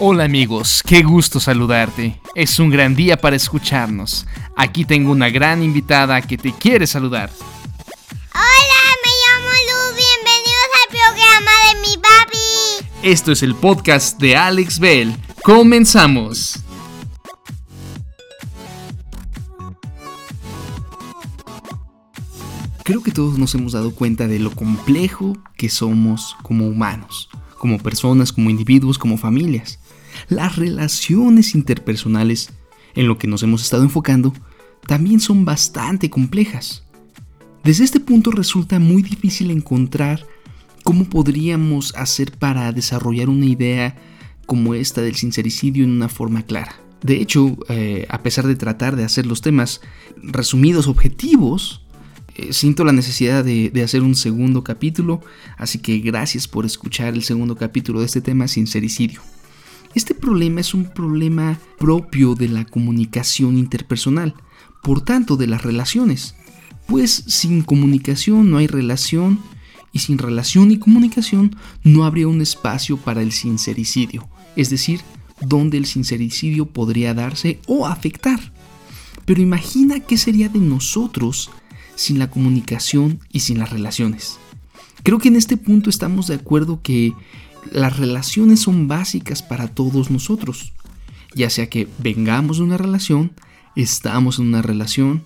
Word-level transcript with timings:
Hola 0.00 0.22
amigos, 0.22 0.84
qué 0.86 1.02
gusto 1.02 1.40
saludarte. 1.40 2.20
Es 2.36 2.60
un 2.60 2.70
gran 2.70 2.94
día 2.94 3.16
para 3.16 3.34
escucharnos. 3.34 4.28
Aquí 4.56 4.84
tengo 4.84 5.10
una 5.10 5.28
gran 5.28 5.60
invitada 5.60 6.22
que 6.22 6.38
te 6.38 6.52
quiere 6.52 6.86
saludar. 6.86 7.30
Hola, 8.32 8.80
me 9.02 9.10
llamo 9.24 9.48
Lu, 9.48 9.96
bienvenidos 9.96 10.70
al 10.78 10.88
programa 10.88 11.50
de 11.66 11.80
mi 11.80 11.96
papi. 11.96 13.08
Esto 13.10 13.32
es 13.32 13.42
el 13.42 13.56
podcast 13.56 14.20
de 14.20 14.36
Alex 14.36 14.78
Bell. 14.78 15.16
Comenzamos. 15.42 16.60
Creo 22.84 23.02
que 23.02 23.10
todos 23.10 23.36
nos 23.36 23.52
hemos 23.56 23.72
dado 23.72 23.92
cuenta 23.92 24.28
de 24.28 24.38
lo 24.38 24.52
complejo 24.52 25.36
que 25.56 25.68
somos 25.68 26.36
como 26.42 26.68
humanos, 26.68 27.28
como 27.58 27.78
personas, 27.78 28.32
como 28.32 28.48
individuos, 28.48 28.96
como 28.96 29.18
familias. 29.18 29.80
Las 30.28 30.56
relaciones 30.56 31.54
interpersonales, 31.54 32.50
en 32.94 33.06
lo 33.06 33.18
que 33.18 33.28
nos 33.28 33.42
hemos 33.42 33.62
estado 33.62 33.82
enfocando, 33.82 34.32
también 34.86 35.20
son 35.20 35.44
bastante 35.44 36.10
complejas. 36.10 36.84
Desde 37.64 37.84
este 37.84 38.00
punto 38.00 38.30
resulta 38.30 38.78
muy 38.78 39.02
difícil 39.02 39.50
encontrar 39.50 40.26
cómo 40.84 41.04
podríamos 41.04 41.94
hacer 41.96 42.32
para 42.32 42.72
desarrollar 42.72 43.28
una 43.28 43.46
idea 43.46 43.96
como 44.46 44.74
esta 44.74 45.02
del 45.02 45.16
sincericidio 45.16 45.84
en 45.84 45.90
una 45.90 46.08
forma 46.08 46.42
clara. 46.42 46.80
De 47.02 47.20
hecho, 47.20 47.58
eh, 47.68 48.06
a 48.08 48.22
pesar 48.22 48.46
de 48.46 48.56
tratar 48.56 48.96
de 48.96 49.04
hacer 49.04 49.26
los 49.26 49.42
temas 49.42 49.82
resumidos, 50.16 50.88
objetivos, 50.88 51.82
eh, 52.34 52.52
siento 52.52 52.84
la 52.84 52.92
necesidad 52.92 53.44
de, 53.44 53.70
de, 53.70 53.82
hacer 53.82 54.02
un 54.02 54.14
segundo 54.14 54.64
capítulo, 54.64 55.20
así 55.58 55.78
que 55.78 55.98
gracias 55.98 56.48
por 56.48 56.64
escuchar 56.64 57.14
el 57.14 57.22
segundo 57.22 57.56
capítulo 57.56 58.00
de 58.00 58.06
este 58.06 58.20
tema, 58.20 58.48
sincericidio. 58.48 59.20
Este 59.98 60.14
problema 60.14 60.60
es 60.60 60.74
un 60.74 60.84
problema 60.84 61.58
propio 61.76 62.36
de 62.36 62.46
la 62.46 62.64
comunicación 62.64 63.58
interpersonal, 63.58 64.32
por 64.80 65.00
tanto 65.00 65.36
de 65.36 65.48
las 65.48 65.64
relaciones, 65.64 66.36
pues 66.86 67.24
sin 67.26 67.62
comunicación 67.62 68.48
no 68.48 68.58
hay 68.58 68.68
relación 68.68 69.40
y 69.92 69.98
sin 69.98 70.18
relación 70.18 70.70
y 70.70 70.78
comunicación 70.78 71.56
no 71.82 72.04
habría 72.04 72.28
un 72.28 72.40
espacio 72.40 72.96
para 72.96 73.22
el 73.22 73.32
sincericidio, 73.32 74.28
es 74.54 74.70
decir, 74.70 75.00
donde 75.40 75.78
el 75.78 75.86
sincericidio 75.86 76.66
podría 76.66 77.12
darse 77.12 77.58
o 77.66 77.84
afectar. 77.84 78.38
Pero 79.24 79.42
imagina 79.42 79.98
qué 79.98 80.16
sería 80.16 80.48
de 80.48 80.60
nosotros 80.60 81.50
sin 81.96 82.20
la 82.20 82.30
comunicación 82.30 83.18
y 83.32 83.40
sin 83.40 83.58
las 83.58 83.70
relaciones. 83.70 84.38
Creo 85.02 85.18
que 85.18 85.26
en 85.26 85.34
este 85.34 85.56
punto 85.56 85.90
estamos 85.90 86.28
de 86.28 86.36
acuerdo 86.36 86.82
que 86.82 87.14
las 87.70 87.96
relaciones 87.96 88.60
son 88.60 88.88
básicas 88.88 89.42
para 89.42 89.68
todos 89.68 90.10
nosotros. 90.10 90.72
Ya 91.34 91.50
sea 91.50 91.68
que 91.68 91.88
vengamos 91.98 92.58
de 92.58 92.64
una 92.64 92.78
relación, 92.78 93.32
estamos 93.76 94.38
en 94.38 94.46
una 94.46 94.62
relación 94.62 95.24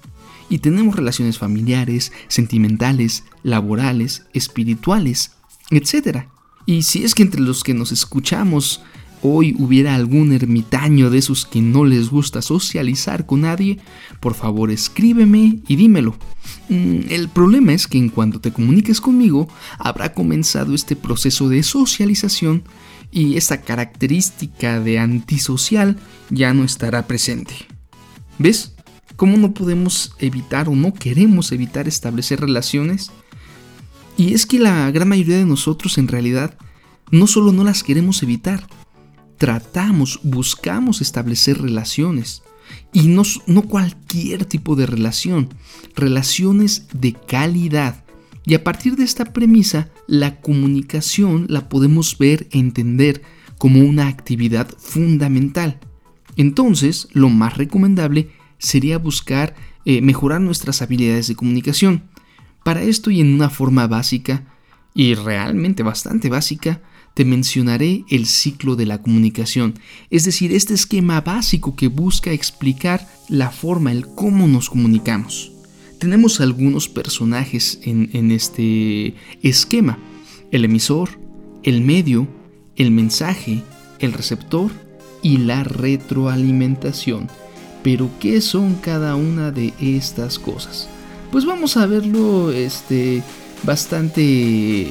y 0.48 0.58
tenemos 0.58 0.96
relaciones 0.96 1.38
familiares, 1.38 2.12
sentimentales, 2.28 3.24
laborales, 3.42 4.26
espirituales, 4.34 5.32
etc. 5.70 6.26
Y 6.66 6.82
si 6.82 7.04
es 7.04 7.14
que 7.14 7.22
entre 7.22 7.40
los 7.40 7.62
que 7.64 7.74
nos 7.74 7.92
escuchamos 7.92 8.82
hoy 9.22 9.54
hubiera 9.58 9.94
algún 9.94 10.32
ermitaño 10.32 11.08
de 11.08 11.18
esos 11.18 11.46
que 11.46 11.60
no 11.60 11.84
les 11.84 12.10
gusta 12.10 12.42
socializar 12.42 13.24
con 13.24 13.42
nadie, 13.42 13.78
por 14.20 14.34
favor 14.34 14.70
escríbeme 14.70 15.60
y 15.66 15.76
dímelo. 15.76 16.16
Mm, 16.68 17.08
el 17.08 17.28
problema 17.28 17.72
es 17.72 17.86
que 17.86 17.98
en 17.98 18.08
cuanto 18.08 18.40
te 18.40 18.52
comuniques 18.52 19.00
conmigo, 19.00 19.48
habrá 19.78 20.12
comenzado 20.12 20.74
este 20.74 20.96
proceso 20.96 21.48
de 21.48 21.62
socialización 21.62 22.64
y 23.10 23.36
esa 23.36 23.60
característica 23.60 24.80
de 24.80 24.98
antisocial 24.98 25.98
ya 26.30 26.52
no 26.52 26.64
estará 26.64 27.06
presente. 27.06 27.54
¿Ves? 28.38 28.74
¿Cómo 29.16 29.36
no 29.36 29.54
podemos 29.54 30.14
evitar 30.18 30.68
o 30.68 30.74
no 30.74 30.94
queremos 30.94 31.52
evitar 31.52 31.86
establecer 31.86 32.40
relaciones? 32.40 33.12
Y 34.16 34.34
es 34.34 34.46
que 34.46 34.58
la 34.58 34.90
gran 34.90 35.08
mayoría 35.08 35.36
de 35.36 35.44
nosotros 35.44 35.98
en 35.98 36.08
realidad 36.08 36.56
no 37.10 37.26
solo 37.26 37.52
no 37.52 37.62
las 37.62 37.82
queremos 37.82 38.22
evitar, 38.22 38.66
tratamos, 39.42 40.20
buscamos 40.22 41.00
establecer 41.00 41.60
relaciones. 41.60 42.44
Y 42.92 43.08
no, 43.08 43.24
no 43.48 43.62
cualquier 43.62 44.44
tipo 44.44 44.76
de 44.76 44.86
relación, 44.86 45.48
relaciones 45.96 46.86
de 46.92 47.14
calidad. 47.14 48.04
Y 48.46 48.54
a 48.54 48.62
partir 48.62 48.94
de 48.94 49.02
esta 49.02 49.24
premisa, 49.32 49.88
la 50.06 50.40
comunicación 50.40 51.46
la 51.48 51.68
podemos 51.68 52.16
ver 52.18 52.46
e 52.52 52.60
entender 52.60 53.22
como 53.58 53.80
una 53.80 54.06
actividad 54.06 54.68
fundamental. 54.78 55.80
Entonces, 56.36 57.08
lo 57.10 57.28
más 57.28 57.56
recomendable 57.56 58.30
sería 58.58 58.96
buscar 58.96 59.56
eh, 59.84 60.02
mejorar 60.02 60.40
nuestras 60.40 60.82
habilidades 60.82 61.26
de 61.26 61.34
comunicación. 61.34 62.04
Para 62.62 62.82
esto 62.82 63.10
y 63.10 63.20
en 63.20 63.34
una 63.34 63.50
forma 63.50 63.88
básica, 63.88 64.44
y 64.94 65.14
realmente 65.14 65.82
bastante 65.82 66.28
básica, 66.28 66.80
te 67.14 67.24
mencionaré 67.24 68.04
el 68.08 68.26
ciclo 68.26 68.76
de 68.76 68.86
la 68.86 69.02
comunicación, 69.02 69.78
es 70.10 70.24
decir, 70.24 70.52
este 70.52 70.74
esquema 70.74 71.20
básico 71.20 71.76
que 71.76 71.88
busca 71.88 72.32
explicar 72.32 73.06
la 73.28 73.50
forma, 73.50 73.92
el 73.92 74.06
cómo 74.06 74.48
nos 74.48 74.70
comunicamos. 74.70 75.52
Tenemos 75.98 76.40
algunos 76.40 76.88
personajes 76.88 77.78
en, 77.82 78.30
este 78.32 79.14
esquema, 79.42 79.98
el 80.50 80.64
emisor, 80.64 81.10
el 81.62 81.80
medio, 81.80 82.26
el 82.76 82.90
mensaje, 82.90 83.62
el 84.00 84.12
receptor 84.12 84.72
y 85.22 85.36
la 85.36 85.62
retroalimentación. 85.62 87.28
Pero 87.84 88.10
¿qué 88.18 88.40
son 88.40 88.74
cada 88.76 89.14
una 89.14 89.52
de 89.52 89.72
estas 89.80 90.38
cosas? 90.38 90.88
Pues 91.30 91.44
vamos 91.44 91.76
a 91.76 91.86
verlo 91.86 92.50
este, 92.50 93.22
bastante 93.62 94.90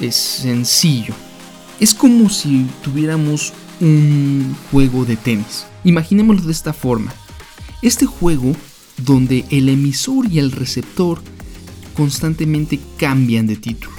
es 0.00 0.16
sencillo. 0.16 1.14
Es 1.82 1.94
como 1.94 2.30
si 2.30 2.68
tuviéramos 2.84 3.52
un 3.80 4.54
juego 4.70 5.04
de 5.04 5.16
tenis. 5.16 5.66
Imaginémoslo 5.82 6.46
de 6.46 6.52
esta 6.52 6.72
forma. 6.72 7.12
Este 7.82 8.06
juego 8.06 8.54
donde 8.98 9.44
el 9.50 9.68
emisor 9.68 10.30
y 10.30 10.38
el 10.38 10.52
receptor 10.52 11.20
constantemente 11.96 12.78
cambian 12.98 13.48
de 13.48 13.56
título. 13.56 13.96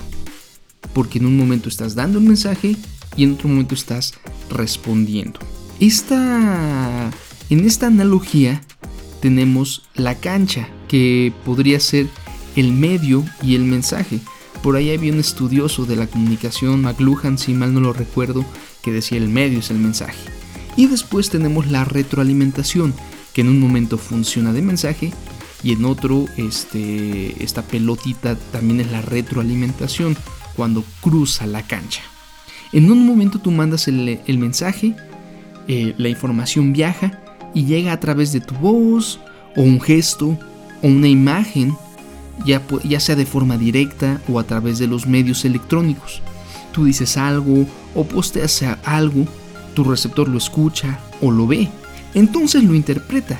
Porque 0.93 1.19
en 1.19 1.25
un 1.25 1.35
momento 1.35 1.67
estás 1.67 1.93
dando 1.93 2.19
un 2.19 2.27
mensaje 2.29 2.77
y 3.17 3.25
en 3.25 3.33
otro 3.33 3.49
momento 3.49 3.75
estás 3.75 4.13
respondiendo. 4.49 5.41
Esta, 5.81 7.11
en 7.49 7.65
esta 7.65 7.87
analogía 7.87 8.61
tenemos 9.19 9.89
la 9.95 10.15
cancha, 10.15 10.69
que 10.87 11.33
podría 11.43 11.81
ser 11.81 12.07
el 12.55 12.71
medio 12.71 13.25
y 13.41 13.55
el 13.55 13.65
mensaje. 13.65 14.21
Por 14.63 14.77
ahí 14.77 14.91
había 14.91 15.11
un 15.11 15.19
estudioso 15.19 15.85
de 15.85 15.97
la 15.97 16.07
comunicación, 16.07 16.81
McLuhan, 16.81 17.37
si 17.37 17.53
mal 17.53 17.73
no 17.73 17.81
lo 17.81 17.91
recuerdo, 17.91 18.45
que 18.81 18.93
decía 18.93 19.17
el 19.17 19.27
medio 19.27 19.59
es 19.59 19.69
el 19.69 19.77
mensaje. 19.77 20.17
Y 20.77 20.87
después 20.87 21.29
tenemos 21.29 21.69
la 21.69 21.83
retroalimentación, 21.83 22.93
que 23.33 23.41
en 23.41 23.49
un 23.49 23.59
momento 23.59 23.97
funciona 23.97 24.53
de 24.53 24.61
mensaje 24.61 25.11
y 25.63 25.73
en 25.73 25.83
otro 25.83 26.27
este, 26.37 27.43
esta 27.43 27.61
pelotita 27.61 28.37
también 28.53 28.79
es 28.79 28.89
la 28.89 29.01
retroalimentación 29.01 30.15
cuando 30.55 30.85
cruza 31.01 31.45
la 31.45 31.63
cancha. 31.63 32.01
En 32.71 32.89
un 32.89 33.05
momento 33.05 33.39
tú 33.39 33.51
mandas 33.51 33.89
el, 33.89 34.37
mensaje, 34.37 34.95
eh, 35.67 35.93
la 35.97 36.07
información 36.07 36.71
viaja 36.71 37.19
y 37.53 37.65
llega 37.65 37.91
a 37.91 37.99
través 37.99 38.31
de 38.31 38.39
tu 38.39 38.55
voz 38.55 39.19
o 39.57 39.61
un 39.61 39.81
gesto 39.81 40.39
o 40.81 40.87
una 40.87 41.09
imagen 41.09 41.75
ya, 42.45 42.99
sea 42.99 43.15
de 43.15 43.25
forma 43.25 43.57
directa 43.57 44.21
o 44.27 44.39
a 44.39 44.43
través 44.43 44.79
de 44.79 44.87
los 44.87 45.07
medios 45.07 45.45
electrónicos. 45.45 46.21
Tú 46.71 46.85
dices 46.85 47.17
algo 47.17 47.67
o 47.95 48.05
posteas 48.05 48.63
algo, 48.83 49.25
tu 49.73 49.83
receptor 49.83 50.27
lo 50.27 50.37
escucha 50.37 50.99
o 51.21 51.31
lo 51.31 51.47
ve, 51.47 51.69
entonces 52.13 52.63
lo 52.63 52.75
interpreta 52.75 53.39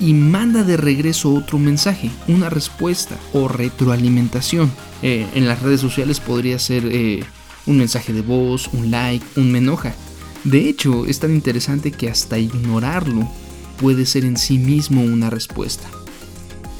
y 0.00 0.14
manda 0.14 0.64
de 0.64 0.76
regreso 0.76 1.32
otro 1.32 1.58
mensaje, 1.58 2.10
una 2.26 2.50
respuesta 2.50 3.16
o 3.32 3.46
retroalimentación. 3.46 4.70
Eh, 5.02 5.26
en 5.34 5.46
las 5.46 5.62
redes 5.62 5.80
sociales 5.80 6.18
podría 6.18 6.58
ser 6.58 6.86
eh, 6.86 7.24
un 7.66 7.78
mensaje 7.78 8.12
de 8.12 8.22
voz, 8.22 8.68
un 8.72 8.90
like, 8.90 9.24
un 9.36 9.52
me 9.52 9.58
enoja. 9.58 9.94
De 10.44 10.68
hecho, 10.68 11.06
es 11.06 11.20
tan 11.20 11.32
interesante 11.34 11.92
que 11.92 12.10
hasta 12.10 12.38
ignorarlo 12.38 13.28
puede 13.80 14.06
ser 14.06 14.24
en 14.24 14.36
sí 14.36 14.58
mismo 14.58 15.02
una 15.02 15.30
respuesta. 15.30 15.88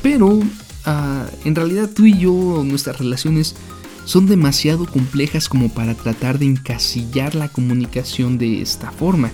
Pero 0.03 0.41
Ah, 0.85 1.27
en 1.45 1.55
realidad 1.55 1.89
tú 1.95 2.07
y 2.07 2.19
yo, 2.19 2.63
nuestras 2.65 2.99
relaciones 2.99 3.55
son 4.05 4.27
demasiado 4.27 4.87
complejas 4.87 5.49
como 5.49 5.69
para 5.69 5.95
tratar 5.95 6.39
de 6.39 6.47
encasillar 6.47 7.35
la 7.35 7.49
comunicación 7.49 8.39
de 8.39 8.63
esta 8.63 8.91
forma. 8.91 9.31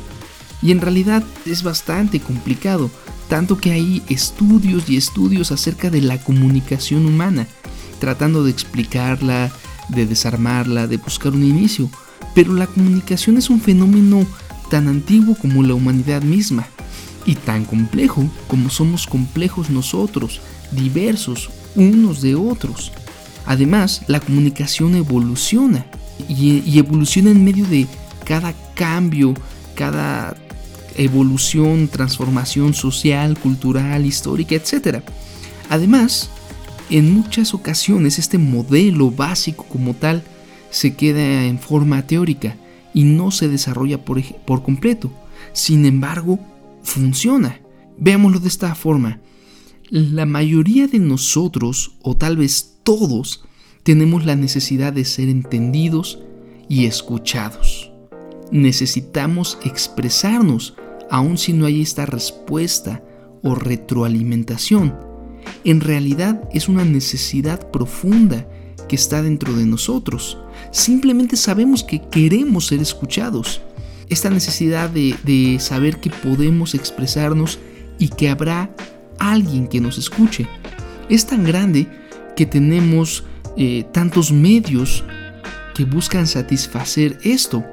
Y 0.61 0.73
en 0.73 0.81
realidad 0.81 1.23
es 1.47 1.63
bastante 1.63 2.21
complicado, 2.21 2.91
tanto 3.29 3.59
que 3.59 3.73
hay 3.73 4.03
estudios 4.09 4.89
y 4.89 4.97
estudios 4.97 5.53
acerca 5.53 5.89
de 5.91 6.03
la 6.03 6.23
comunicación 6.23 7.07
humana, 7.07 7.47
tratando 8.01 8.45
de 8.45 8.51
explicarla, 8.51 9.51
de 9.89 10.07
desarmarla, 10.07 10.87
de 10.87 10.97
buscar 10.99 11.33
un 11.33 11.45
inicio. 11.45 11.91
Pero 12.35 12.53
la 12.53 12.67
comunicación 12.67 13.39
es 13.39 13.49
un 13.49 13.61
fenómeno 13.61 14.27
tan 14.71 14.89
antiguo 14.89 15.35
como 15.35 15.63
la 15.63 15.75
humanidad 15.75 16.23
misma 16.23 16.67
y 17.25 17.35
tan 17.35 17.65
complejo 17.65 18.29
como 18.49 18.71
somos 18.71 19.07
complejos 19.07 19.71
nosotros, 19.71 20.41
diversos 20.73 21.51
unos 21.75 22.21
de 22.21 22.35
otros. 22.35 22.93
Además, 23.47 24.03
la 24.09 24.21
comunicación 24.21 24.95
evoluciona 24.97 25.87
y, 26.29 26.79
evoluciona 26.79 27.31
en 27.31 27.45
medio 27.45 27.65
de 27.67 27.87
cada 28.25 28.53
cambio, 28.75 29.35
cada 29.75 30.37
evolución, 30.97 31.89
transformación 31.89 32.75
social, 32.75 33.39
cultural, 33.39 34.05
histórica, 34.05 34.55
etc. 34.55 35.03
Además, 35.71 36.29
en 36.91 37.13
muchas 37.13 37.55
ocasiones 37.55 38.19
este 38.19 38.39
modelo 38.39 39.11
básico 39.11 39.65
como 39.65 39.95
tal 39.95 40.23
se 40.71 40.95
queda 40.95 41.45
en 41.45 41.59
forma 41.59 42.07
teórica 42.07 42.57
y 42.93 43.05
no 43.05 43.31
se 43.31 43.49
desarrolla 43.49 44.05
por, 44.05 44.23
por 44.45 44.63
completo. 44.63 45.11
Sin 45.53 45.87
embargo, 45.87 46.39
funciona. 46.83 47.61
Veámoslo 47.97 48.41
de 48.41 48.49
esta 48.49 48.75
forma. 48.75 49.21
La 49.91 50.27
mayoría 50.27 50.87
de 50.87 50.99
nosotros, 50.99 51.93
o 52.03 52.15
tal 52.15 52.37
vez 52.37 52.79
todos, 52.83 53.45
tenemos 53.85 54.27
la 54.27 54.37
necesidad 54.37 54.93
de 54.93 55.07
ser 55.07 55.31
entendidos 55.31 56.19
y 56.69 56.85
escuchados. 56.85 57.91
Necesitamos 58.53 59.59
expresarnos, 59.65 60.75
aun 61.11 61.39
si 61.39 61.55
no 61.55 61.65
hay 61.65 61.81
esta 61.81 62.05
respuesta 62.05 63.03
o 63.43 63.55
retroalimentación. 63.55 64.95
En 65.65 65.81
realidad 65.81 66.47
es 66.53 66.69
una 66.69 66.85
necesidad 66.85 67.71
profunda 67.71 68.47
que 68.89 68.97
está 68.97 69.23
dentro 69.23 69.55
de 69.55 69.65
nosotros. 69.65 70.37
Simplemente 70.71 71.37
sabemos 71.37 71.83
que 71.83 72.03
queremos 72.11 72.67
ser 72.67 72.81
escuchados. 72.81 73.63
Esta 74.11 74.29
necesidad 74.29 74.91
de, 74.91 75.57
saber 75.61 75.99
que 75.99 76.11
podemos 76.11 76.75
expresarnos 76.75 77.59
y 77.99 78.09
que 78.09 78.29
habrá 78.29 78.75
alguien 79.19 79.69
que 79.69 79.81
nos 79.81 79.99
escuche. 79.99 80.47
Es 81.09 81.27
tan 81.27 81.45
grande 81.45 81.87
que 82.37 82.47
tenemos 82.47 83.25
eh, 83.57 83.85
tantos 83.93 84.31
medios 84.31 85.05
que 85.75 85.85
buscan 85.85 86.27
satisfacer 86.27 87.19
esto. 87.23 87.65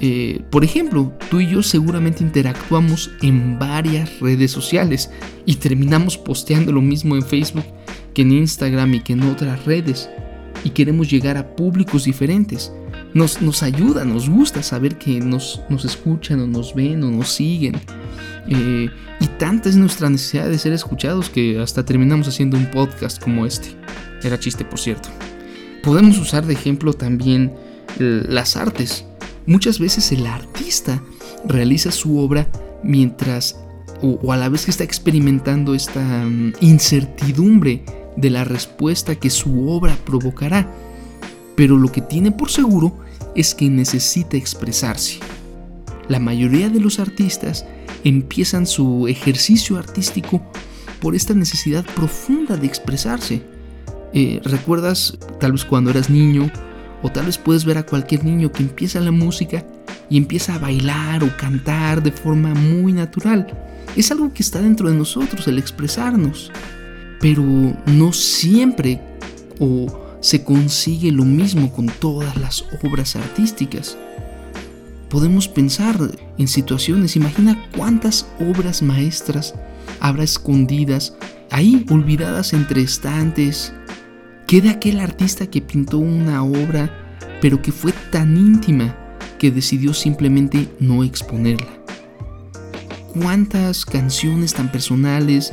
Eh, 0.00 0.42
por 0.50 0.64
ejemplo, 0.64 1.12
tú 1.30 1.40
y 1.40 1.48
yo 1.48 1.62
seguramente 1.62 2.22
interactuamos 2.22 3.10
en 3.22 3.58
varias 3.58 4.20
redes 4.20 4.50
sociales 4.50 5.10
y 5.46 5.56
terminamos 5.56 6.18
posteando 6.18 6.72
lo 6.72 6.80
mismo 6.80 7.16
en 7.16 7.22
Facebook 7.22 7.64
que 8.12 8.22
en 8.22 8.32
Instagram 8.32 8.94
y 8.94 9.00
que 9.00 9.12
en 9.14 9.22
otras 9.24 9.64
redes. 9.64 10.08
Y 10.62 10.70
queremos 10.70 11.10
llegar 11.10 11.36
a 11.36 11.54
públicos 11.56 12.04
diferentes. 12.04 12.72
Nos, 13.12 13.42
nos 13.42 13.62
ayuda, 13.62 14.04
nos 14.04 14.28
gusta 14.28 14.62
saber 14.62 14.96
que 14.98 15.20
nos, 15.20 15.60
nos 15.68 15.84
escuchan 15.84 16.40
o 16.40 16.46
nos 16.46 16.74
ven 16.74 17.02
o 17.04 17.10
nos 17.10 17.28
siguen. 17.30 17.74
Eh, 18.48 18.90
y 19.20 19.26
tanta 19.38 19.68
es 19.68 19.76
nuestra 19.76 20.10
necesidad 20.10 20.48
de 20.48 20.58
ser 20.58 20.72
escuchados 20.72 21.30
que 21.30 21.60
hasta 21.60 21.84
terminamos 21.84 22.28
haciendo 22.28 22.56
un 22.56 22.70
podcast 22.70 23.22
como 23.22 23.46
este. 23.46 23.68
Era 24.22 24.38
chiste, 24.38 24.64
por 24.64 24.78
cierto. 24.78 25.08
Podemos 25.82 26.18
usar 26.18 26.46
de 26.46 26.54
ejemplo 26.54 26.92
también 26.92 27.52
eh, 27.98 28.22
las 28.28 28.56
artes. 28.56 29.04
Muchas 29.46 29.78
veces 29.78 30.10
el 30.12 30.26
artista 30.26 31.02
realiza 31.44 31.90
su 31.90 32.18
obra 32.18 32.48
mientras 32.82 33.56
o, 34.02 34.32
a 34.32 34.36
la 34.36 34.48
vez 34.48 34.64
que 34.64 34.70
está 34.70 34.84
experimentando 34.84 35.74
esta 35.74 36.00
mm, 36.00 36.54
incertidumbre 36.60 37.84
de 38.16 38.30
la 38.30 38.44
respuesta 38.44 39.16
que 39.16 39.30
su 39.30 39.68
obra 39.68 39.96
provocará. 40.04 40.70
Pero 41.56 41.76
lo 41.76 41.92
que 41.92 42.00
tiene 42.00 42.32
por 42.32 42.50
seguro 42.50 42.98
es 43.34 43.54
que 43.54 43.68
necesita 43.68 44.36
expresarse. 44.36 45.18
La 46.08 46.18
mayoría 46.18 46.68
de 46.68 46.80
los 46.80 46.98
artistas 46.98 47.64
empiezan 48.04 48.66
su 48.66 49.08
ejercicio 49.08 49.78
artístico 49.78 50.42
por 51.00 51.14
esta 51.14 51.34
necesidad 51.34 51.84
profunda 51.94 52.56
de 52.56 52.66
expresarse. 52.66 53.42
Eh, 54.12 54.40
¿Recuerdas 54.44 55.18
tal 55.40 55.52
vez 55.52 55.64
cuando 55.64 55.90
eras 55.90 56.10
niño? 56.10 56.50
O 57.02 57.10
tal 57.10 57.26
vez 57.26 57.36
puedes 57.36 57.64
ver 57.64 57.78
a 57.78 57.84
cualquier 57.84 58.24
niño 58.24 58.52
que 58.52 58.62
empieza 58.62 59.00
la 59.00 59.10
música 59.10 59.64
y 60.08 60.16
empieza 60.16 60.54
a 60.54 60.58
bailar 60.58 61.24
o 61.24 61.36
cantar 61.36 62.02
de 62.02 62.12
forma 62.12 62.54
muy 62.54 62.92
natural. 62.92 63.46
Es 63.96 64.10
algo 64.10 64.32
que 64.32 64.42
está 64.42 64.60
dentro 64.60 64.88
de 64.88 64.96
nosotros, 64.96 65.46
el 65.48 65.58
expresarnos. 65.58 66.50
Pero 67.20 67.42
no 67.42 68.12
siempre 68.12 69.00
o 69.58 70.18
se 70.20 70.44
consigue 70.44 71.12
lo 71.12 71.24
mismo 71.24 71.72
con 71.72 71.86
todas 71.86 72.36
las 72.36 72.64
obras 72.82 73.16
artísticas 73.16 73.98
podemos 75.08 75.48
pensar 75.48 75.96
en 76.38 76.48
situaciones, 76.48 77.16
imagina 77.16 77.68
cuántas 77.76 78.26
obras 78.40 78.82
maestras 78.82 79.54
habrá 80.00 80.24
escondidas, 80.24 81.14
ahí 81.50 81.84
olvidadas 81.90 82.52
entre 82.52 82.82
estantes. 82.82 83.72
¿Qué 84.46 84.60
de 84.60 84.70
aquel 84.70 85.00
artista 85.00 85.46
que 85.46 85.62
pintó 85.62 85.98
una 85.98 86.42
obra, 86.42 86.90
pero 87.40 87.62
que 87.62 87.72
fue 87.72 87.92
tan 88.10 88.36
íntima 88.36 88.96
que 89.38 89.50
decidió 89.50 89.94
simplemente 89.94 90.68
no 90.80 91.04
exponerla? 91.04 91.68
¿Cuántas 93.12 93.84
canciones 93.84 94.54
tan 94.54 94.70
personales, 94.70 95.52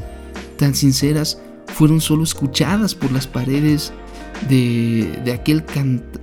tan 0.57 0.74
sinceras, 0.74 1.39
fueron 1.68 2.01
solo 2.01 2.24
escuchadas 2.24 2.95
por 2.95 3.12
las 3.12 3.27
paredes 3.27 3.94
de, 4.50 5.21
de, 5.24 5.31
aquel 5.31 5.63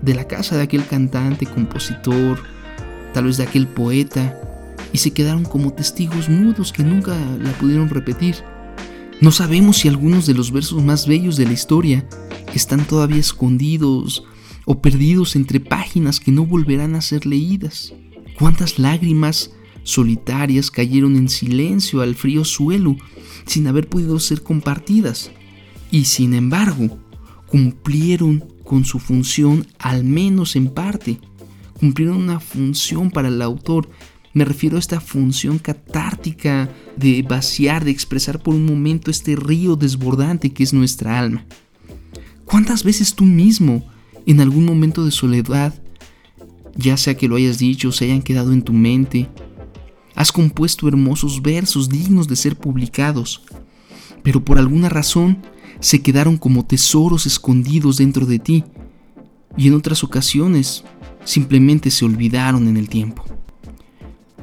de 0.03 0.15
la 0.15 0.27
casa 0.27 0.57
de 0.57 0.65
aquel 0.65 0.85
cantante, 0.85 1.47
compositor, 1.47 2.39
tal 3.13 3.25
vez 3.25 3.37
de 3.37 3.45
aquel 3.45 3.67
poeta, 3.67 4.41
y 4.93 4.99
se 4.99 5.13
quedaron 5.13 5.45
como 5.45 5.73
testigos 5.73 6.29
mudos 6.29 6.73
que 6.73 6.83
nunca 6.83 7.17
la 7.39 7.53
pudieron 7.53 7.89
repetir. 7.89 8.37
No 9.21 9.33
sabemos 9.33 9.79
si 9.79 9.89
algunos 9.89 10.27
de 10.27 10.35
los 10.35 10.53
versos 10.53 10.83
más 10.83 11.07
bellos 11.07 11.37
de 11.37 11.47
la 11.47 11.53
historia 11.53 12.09
están 12.55 12.87
todavía 12.87 13.19
escondidos 13.19 14.25
o 14.65 14.81
perdidos 14.81 15.37
entre 15.37 15.61
páginas 15.61 16.21
que 16.21 16.31
no 16.31 16.47
volverán 16.47 16.95
a 16.95 17.01
ser 17.01 17.27
leídas. 17.27 17.93
¿Cuántas 18.39 18.79
lágrimas 18.79 19.51
solitarias 19.83 20.71
cayeron 20.71 21.17
en 21.17 21.29
silencio 21.29 22.01
al 22.01 22.15
frío 22.15 22.45
suelo 22.45 22.97
sin 23.47 23.67
haber 23.67 23.89
podido 23.89 24.19
ser 24.21 24.43
compartidas? 24.43 25.33
Y 25.91 26.05
sin 26.05 26.35
embargo, 26.35 26.99
cumplieron 27.47 28.45
con 28.63 28.85
su 28.85 28.99
función 28.99 29.67
al 29.79 30.05
menos 30.05 30.55
en 30.55 30.69
parte 30.69 31.19
cumplieron 31.79 32.17
una 32.17 32.41
función 32.41 33.11
para 33.11 33.29
el 33.29 33.41
autor. 33.41 33.89
Me 34.35 34.45
refiero 34.45 34.77
a 34.77 34.81
esta 34.81 35.01
función 35.01 35.59
catártica 35.59 36.71
de 36.97 37.23
vaciar, 37.23 37.85
de 37.85 37.91
expresar 37.91 38.43
por 38.43 38.55
un 38.55 38.67
momento 38.67 39.11
este 39.11 39.37
río 39.37 39.77
desbordante 39.77 40.53
que 40.53 40.63
es 40.63 40.73
nuestra 40.73 41.19
alma. 41.19 41.45
¿Cuántas 42.45 42.85
veces 42.85 43.15
tú 43.15 43.25
mismo, 43.25 43.85
en 44.27 44.41
algún 44.41 44.65
momento 44.65 45.05
de 45.05 45.11
soledad, 45.11 45.75
ya 46.77 46.97
sea 46.97 47.17
que 47.17 47.29
lo 47.29 47.37
hayas 47.37 47.59
dicho 47.59 47.93
se 47.93 48.07
hayan 48.07 48.23
quedado 48.23 48.53
en 48.53 48.63
tu 48.63 48.73
mente, 48.73 49.29
has 50.15 50.33
compuesto 50.33 50.89
hermosos 50.89 51.43
versos 51.43 51.89
dignos 51.89 52.29
de 52.29 52.37
ser 52.37 52.57
publicados, 52.57 53.43
pero 54.23 54.45
por 54.45 54.59
alguna 54.59 54.89
razón 54.89 55.39
se 55.81 56.03
quedaron 56.03 56.37
como 56.37 56.65
tesoros 56.65 57.27
escondidos 57.27 57.99
dentro 57.99 58.27
de 58.27 58.39
ti, 58.39 58.65
y 59.57 59.69
en 59.69 59.75
otras 59.75 60.05
ocasiones 60.05 60.85
simplemente 61.25 61.91
se 61.91 62.05
olvidaron 62.05 62.69
en 62.69 62.77
el 62.77 62.89
tiempo. 62.89 63.25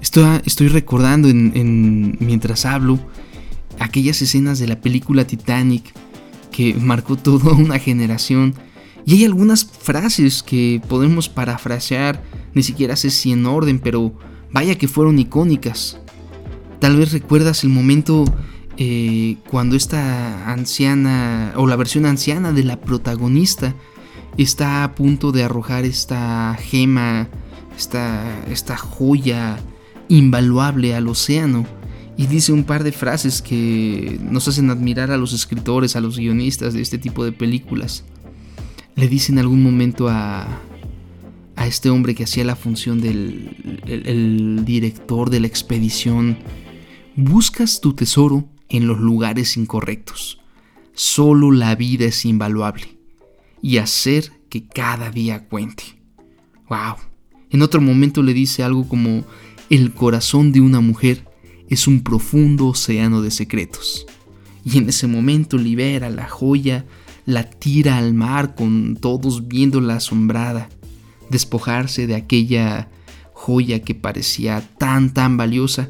Estoy, 0.01 0.67
recordando 0.67 1.29
en, 1.29 2.17
mientras 2.19 2.65
hablo 2.65 2.99
aquellas 3.79 4.21
escenas 4.21 4.59
de 4.59 4.67
la 4.67 4.79
película 4.79 5.25
Titanic 5.25 5.93
que 6.51 6.75
marcó 6.75 7.15
toda 7.17 7.53
una 7.53 7.79
generación 7.79 8.53
y 9.05 9.15
hay 9.15 9.25
algunas 9.25 9.65
frases 9.65 10.41
que 10.41 10.81
podemos 10.87 11.29
parafrasear, 11.29 12.23
ni 12.53 12.63
siquiera 12.63 12.95
sé 12.95 13.11
si 13.11 13.31
en 13.31 13.45
orden, 13.45 13.79
pero 13.79 14.13
vaya 14.51 14.77
que 14.77 14.87
fueron 14.87 15.19
icónicas. 15.19 15.99
Tal 16.79 16.97
vez 16.97 17.11
recuerdas 17.11 17.63
el 17.63 17.69
momento 17.69 18.25
eh, 18.77 19.37
cuando 19.49 19.75
esta 19.75 20.51
anciana, 20.51 21.53
o 21.55 21.67
la 21.67 21.75
versión 21.75 22.05
anciana 22.05 22.51
de 22.51 22.63
la 22.63 22.81
protagonista, 22.81 23.75
está 24.43 24.83
a 24.83 24.95
punto 24.95 25.31
de 25.31 25.43
arrojar 25.43 25.85
esta 25.85 26.57
gema, 26.59 27.29
esta, 27.77 28.45
esta 28.49 28.77
joya 28.77 29.57
invaluable 30.09 30.95
al 30.95 31.07
océano. 31.07 31.65
Y 32.17 32.27
dice 32.27 32.53
un 32.53 32.63
par 32.63 32.83
de 32.83 32.91
frases 32.91 33.41
que 33.41 34.19
nos 34.21 34.47
hacen 34.47 34.69
admirar 34.69 35.11
a 35.11 35.17
los 35.17 35.33
escritores, 35.33 35.95
a 35.95 36.01
los 36.01 36.17
guionistas 36.17 36.73
de 36.73 36.81
este 36.81 36.97
tipo 36.97 37.25
de 37.25 37.33
películas. 37.33 38.05
Le 38.95 39.09
dice 39.09 39.33
en 39.33 39.39
algún 39.39 39.61
momento 39.61 40.07
a, 40.07 40.47
a 41.57 41.67
este 41.67 41.89
hombre 41.89 42.15
que 42.15 42.23
hacía 42.23 42.45
la 42.45 42.55
función 42.55 43.01
del 43.01 43.81
el 43.85 44.63
director 44.63 45.29
de 45.29 45.41
la 45.41 45.47
expedición, 45.47 46.37
buscas 47.17 47.81
tu 47.81 47.93
tesoro 47.93 48.47
en 48.69 48.87
los 48.87 48.99
lugares 48.99 49.57
incorrectos. 49.57 50.39
Solo 50.93 51.51
la 51.51 51.75
vida 51.75 52.05
es 52.05 52.23
invaluable 52.23 52.94
y 53.65 53.79
hacer 53.79 54.31
que 54.47 54.67
cada 54.67 55.09
día 55.09 55.47
cuente. 55.47 55.99
¡Wow! 56.69 56.97
En 57.49 57.63
otro 57.63 57.81
momento 57.81 58.21
le 58.21 58.35
dice 58.35 58.61
algo 58.61 58.87
como, 58.87 59.25
el 59.71 59.91
corazón 59.91 60.51
de 60.51 60.61
una 60.61 60.81
mujer 60.81 61.25
es 61.67 61.87
un 61.87 62.03
profundo 62.03 62.67
océano 62.67 63.23
de 63.23 63.31
secretos. 63.31 64.05
Y 64.63 64.77
en 64.77 64.89
ese 64.89 65.07
momento 65.07 65.57
libera 65.57 66.11
la 66.11 66.29
joya, 66.29 66.85
la 67.25 67.49
tira 67.49 67.97
al 67.97 68.13
mar 68.13 68.53
con 68.53 68.97
todos 68.97 69.47
viéndola 69.47 69.95
asombrada, 69.95 70.69
despojarse 71.31 72.05
de 72.05 72.13
aquella 72.13 72.91
joya 73.33 73.79
que 73.79 73.95
parecía 73.95 74.61
tan 74.77 75.11
tan 75.11 75.37
valiosa, 75.37 75.89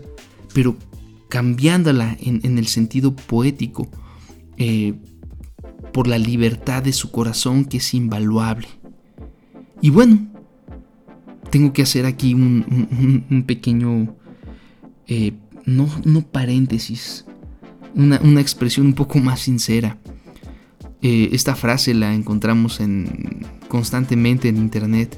pero 0.53 0.77
cambiándola 1.27 2.15
en, 2.21 2.57
el 2.57 2.67
sentido 2.67 3.17
poético 3.17 3.89
eh, 4.55 4.93
por 5.95 6.07
la 6.07 6.17
libertad 6.17 6.83
de 6.83 6.91
su 6.91 7.09
corazón 7.09 7.63
que 7.63 7.77
es 7.77 7.93
invaluable. 7.93 8.67
Y 9.81 9.91
bueno, 9.91 10.27
tengo 11.51 11.71
que 11.71 11.83
hacer 11.83 12.05
aquí 12.05 12.33
un, 12.33 13.45
pequeño, 13.47 14.13
eh, 15.07 15.31
no, 15.63 15.87
no, 16.03 16.19
paréntesis, 16.19 17.23
una, 17.93 18.41
expresión 18.41 18.87
un 18.87 18.93
poco 18.93 19.19
más 19.19 19.39
sincera. 19.39 19.97
Eh, 21.01 21.29
esta 21.31 21.55
frase 21.55 21.93
la 21.93 22.13
encontramos 22.13 22.81
en, 22.81 23.45
constantemente 23.69 24.49
en 24.49 24.57
internet. 24.57 25.17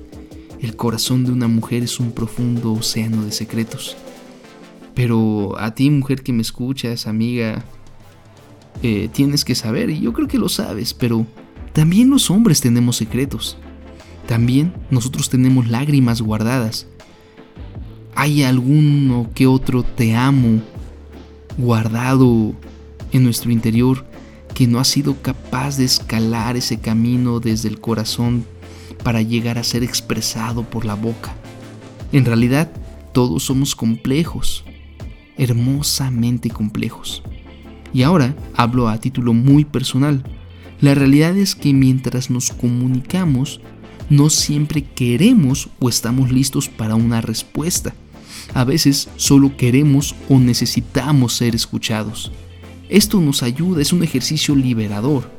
El 0.62 0.75
corazón 0.75 1.25
de 1.25 1.31
una 1.31 1.48
mujer 1.48 1.81
es 1.81 2.00
un 2.00 2.12
profundo 2.12 2.74
océano 2.74 3.25
de 3.25 3.31
secretos. 3.31 3.98
Pero 4.93 5.57
a 5.57 5.74
ti, 5.74 5.89
mujer 5.89 6.22
que 6.22 6.34
me 6.34 6.43
escuchas, 6.43 7.07
amiga, 7.07 7.65
eh, 8.84 9.10
tienes 9.12 9.43
que 9.43 9.55
saber, 9.55 9.89
y 9.89 10.00
yo 10.00 10.13
creo 10.13 10.27
que 10.27 10.38
lo 10.38 10.50
sabes, 10.50 10.93
pero 10.93 11.25
también 11.74 12.10
los 12.10 12.29
hombres 12.29 12.62
tenemos 12.62 12.98
secretos. 12.98 13.57
También 14.27 14.74
nosotros 14.91 15.29
tenemos 15.29 15.67
lágrimas 15.67 16.22
guardadas. 16.22 16.88
Hay 18.15 18.43
alguno 18.43 19.29
que 19.34 19.48
otro 19.48 19.84
te 19.84 20.15
amo 20.15 20.62
guardado 21.57 22.53
en 23.12 23.24
nuestro 23.24 23.51
interior 23.51 24.05
que 24.53 24.67
no 24.67 24.79
ha 24.79 24.84
sido 24.84 25.22
capaz 25.22 25.77
de 25.77 25.86
escalar 25.86 26.57
ese 26.57 26.79
camino 26.79 27.39
desde 27.39 27.69
el 27.69 27.79
corazón 27.79 28.46
para 29.03 29.22
llegar 29.22 29.57
a 29.57 29.63
ser 29.63 29.84
expresado 29.84 30.63
por 30.63 30.84
la 30.84 30.96
boca. 30.96 31.36
En 32.12 32.25
realidad, 32.25 32.72
todos 33.13 33.43
somos 33.43 33.75
complejos, 33.75 34.63
hermosamente 35.38 36.50
complejos. 36.50 37.24
Y 37.97 38.03
ahora 38.03 38.35
hablo 38.55 38.89
a 38.89 38.99
título 38.99 39.33
muy 39.33 39.65
personal. 39.65 40.21
La 40.81 40.93
realidad 40.93 41.35
es 41.35 41.55
que 41.55 41.73
mientras 41.73 42.29
nos 42.29 42.51
comunicamos, 42.51 43.59
no 44.11 44.29
siempre 44.29 44.83
queremos 44.83 45.69
o 45.79 45.89
estamos 45.89 46.31
listos 46.31 46.69
para 46.69 46.93
una 46.93 47.21
respuesta. 47.21 47.95
A 48.53 48.65
veces 48.65 49.09
solo 49.15 49.57
queremos 49.57 50.13
o 50.29 50.37
necesitamos 50.37 51.33
ser 51.37 51.55
escuchados. 51.55 52.31
Esto 52.87 53.19
nos 53.19 53.41
ayuda, 53.41 53.81
es 53.81 53.91
un 53.91 54.03
ejercicio 54.03 54.55
liberador. 54.55 55.31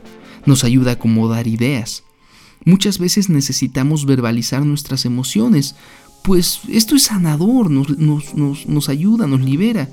Nos 0.45 0.65
ayuda 0.65 0.91
a 0.91 0.95
acomodar 0.95 1.47
ideas. 1.47 2.03
Muchas 2.65 2.99
veces 2.99 3.29
necesitamos 3.29 4.05
verbalizar 4.05 4.67
nuestras 4.67 5.05
emociones 5.05 5.77
pues 6.25 6.63
esto 6.69 6.97
es 6.97 7.05
sanador, 7.05 7.71
nos, 7.71 8.89
ayuda, 8.89 9.29
nos 9.29 9.41
libera. 9.43 9.89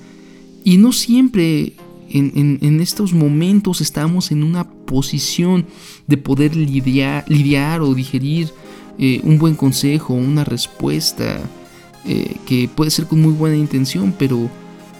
Y 0.64 0.78
no 0.78 0.92
siempre 0.94 1.76
en, 2.10 2.80
estos 2.82 3.14
momentos 3.14 3.82
estamos 3.82 4.32
en 4.32 4.44
una 4.44 4.70
posición 4.70 5.66
de 6.08 6.18
poder 6.18 6.56
lidiar, 6.56 7.82
o 7.82 7.94
digerir 7.94 8.52
eh, 8.98 9.22
un 9.24 9.38
buen 9.38 9.56
consejo, 9.56 10.14
una 10.14 10.44
respuesta 10.44 11.40
eh, 12.06 12.38
que 12.46 12.70
puede 12.74 12.92
ser 12.92 13.08
con 13.08 13.22
muy 13.22 13.34
buena 13.34 13.58
intención, 13.58 14.14
pero 14.18 14.50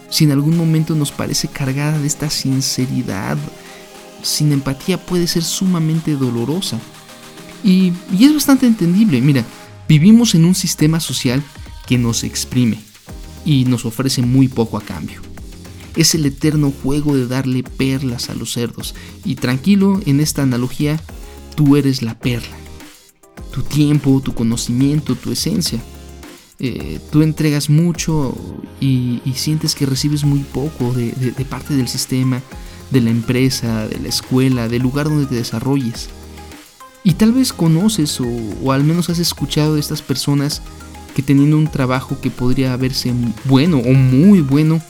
si 0.08 0.24
en 0.24 0.32
algún 0.32 0.56
momento 0.56 0.94
nos 0.94 1.12
parece 1.12 1.48
cargada 1.48 1.98
de 1.98 2.06
esta 2.06 2.30
sinceridad, 2.30 3.38
sin 4.22 4.52
empatía 4.52 4.98
puede 4.98 5.26
ser 5.26 5.44
sumamente 5.44 6.16
dolorosa. 6.16 6.78
y 7.62 7.92
es 8.20 8.34
bastante 8.34 8.66
entendible, 8.66 9.20
mira, 9.20 9.44
Vivimos 9.88 10.34
en 10.34 10.44
un 10.44 10.54
sistema 10.54 10.98
social 10.98 11.42
que 11.86 11.96
nos 11.96 12.24
exprime 12.24 12.78
y 13.44 13.64
nos 13.66 13.84
ofrece 13.84 14.22
muy 14.22 14.48
poco 14.48 14.76
a 14.76 14.82
cambio. 14.82 15.25
Es 15.96 16.14
el 16.14 16.26
eterno 16.26 16.72
juego 16.82 17.16
de 17.16 17.26
darle 17.26 17.62
perlas 17.62 18.30
a 18.30 18.34
los 18.34 18.52
cerdos. 18.52 18.94
Y 19.24 19.36
tranquilo, 19.36 20.00
en 20.06 20.20
esta 20.20 20.42
analogía, 20.42 21.00
tú 21.54 21.76
eres 21.76 22.02
la 22.02 22.18
perla. 22.18 22.56
Tu 23.52 23.62
tiempo, 23.62 24.20
tu 24.22 24.34
conocimiento, 24.34 25.14
tu 25.14 25.32
esencia. 25.32 25.82
Eh, 26.58 27.00
tú 27.10 27.22
entregas 27.22 27.68
mucho 27.70 28.34
y, 28.80 29.20
sientes 29.34 29.74
que 29.74 29.86
recibes 29.86 30.24
muy 30.24 30.40
poco 30.40 30.92
de 30.92 31.46
parte 31.48 31.74
del 31.74 31.88
sistema, 31.88 32.42
de 32.90 33.00
la 33.00 33.10
empresa, 33.10 33.88
de 33.88 33.98
la 33.98 34.08
escuela, 34.08 34.68
del 34.68 34.82
lugar 34.82 35.08
donde 35.08 35.26
te 35.26 35.34
desarrolles. 35.34 36.08
Y 37.04 37.14
tal 37.14 37.32
vez 37.32 37.52
conoces 37.52 38.20
o, 38.20 38.72
al 38.72 38.84
menos 38.84 39.08
has 39.10 39.18
escuchado 39.18 39.74
de 39.74 39.80
estas 39.80 40.02
personas 40.02 40.62
que 41.14 41.22
teniendo 41.22 41.56
un 41.56 41.68
trabajo 41.68 42.20
que 42.20 42.30
podría 42.30 42.76
verse 42.76 43.12
bueno 43.44 43.78
o 43.78 43.92
muy 43.92 44.40
bueno, 44.40 44.82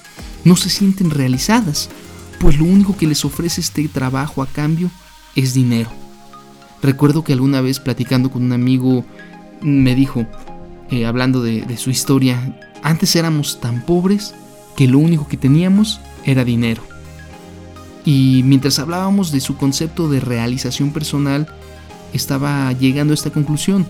no 0.46 0.54
se 0.54 0.70
sienten 0.70 1.10
realizadas, 1.10 1.90
pues 2.38 2.56
lo 2.56 2.64
único 2.64 2.96
que 2.96 3.08
les 3.08 3.24
ofrece 3.24 3.60
este 3.60 3.88
trabajo 3.88 4.42
a 4.42 4.46
cambio 4.46 4.90
es 5.34 5.54
dinero. 5.54 5.90
Recuerdo 6.80 7.24
que 7.24 7.32
alguna 7.32 7.60
vez 7.60 7.80
platicando 7.80 8.30
con 8.30 8.44
un 8.44 8.52
amigo 8.52 9.04
me 9.60 9.96
dijo, 9.96 10.24
eh, 10.90 11.04
hablando 11.04 11.42
de, 11.42 11.62
de 11.62 11.76
su 11.76 11.90
historia, 11.90 12.56
antes 12.84 13.16
éramos 13.16 13.60
tan 13.60 13.84
pobres 13.84 14.34
que 14.76 14.86
lo 14.86 15.00
único 15.00 15.26
que 15.26 15.36
teníamos 15.36 16.00
era 16.24 16.44
dinero. 16.44 16.82
Y 18.04 18.42
mientras 18.44 18.78
hablábamos 18.78 19.32
de 19.32 19.40
su 19.40 19.56
concepto 19.56 20.08
de 20.08 20.20
realización 20.20 20.92
personal, 20.92 21.48
estaba 22.12 22.70
llegando 22.72 23.12
a 23.12 23.16
esta 23.16 23.30
conclusión. 23.30 23.84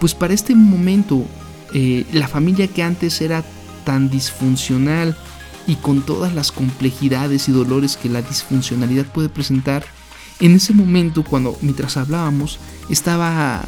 Pues 0.00 0.16
para 0.16 0.34
este 0.34 0.56
momento, 0.56 1.24
eh, 1.72 2.04
la 2.12 2.26
familia 2.26 2.66
que 2.66 2.82
antes 2.82 3.20
era 3.20 3.44
tan 3.84 4.10
disfuncional 4.10 5.16
y 5.66 5.76
con 5.76 6.02
todas 6.02 6.34
las 6.34 6.52
complejidades 6.52 7.48
y 7.48 7.52
dolores 7.52 7.96
que 7.96 8.08
la 8.08 8.22
disfuncionalidad 8.22 9.06
puede 9.06 9.28
presentar, 9.28 9.84
en 10.40 10.54
ese 10.54 10.72
momento, 10.72 11.22
cuando 11.22 11.56
mientras 11.60 11.96
hablábamos, 11.96 12.58
estaba 12.88 13.62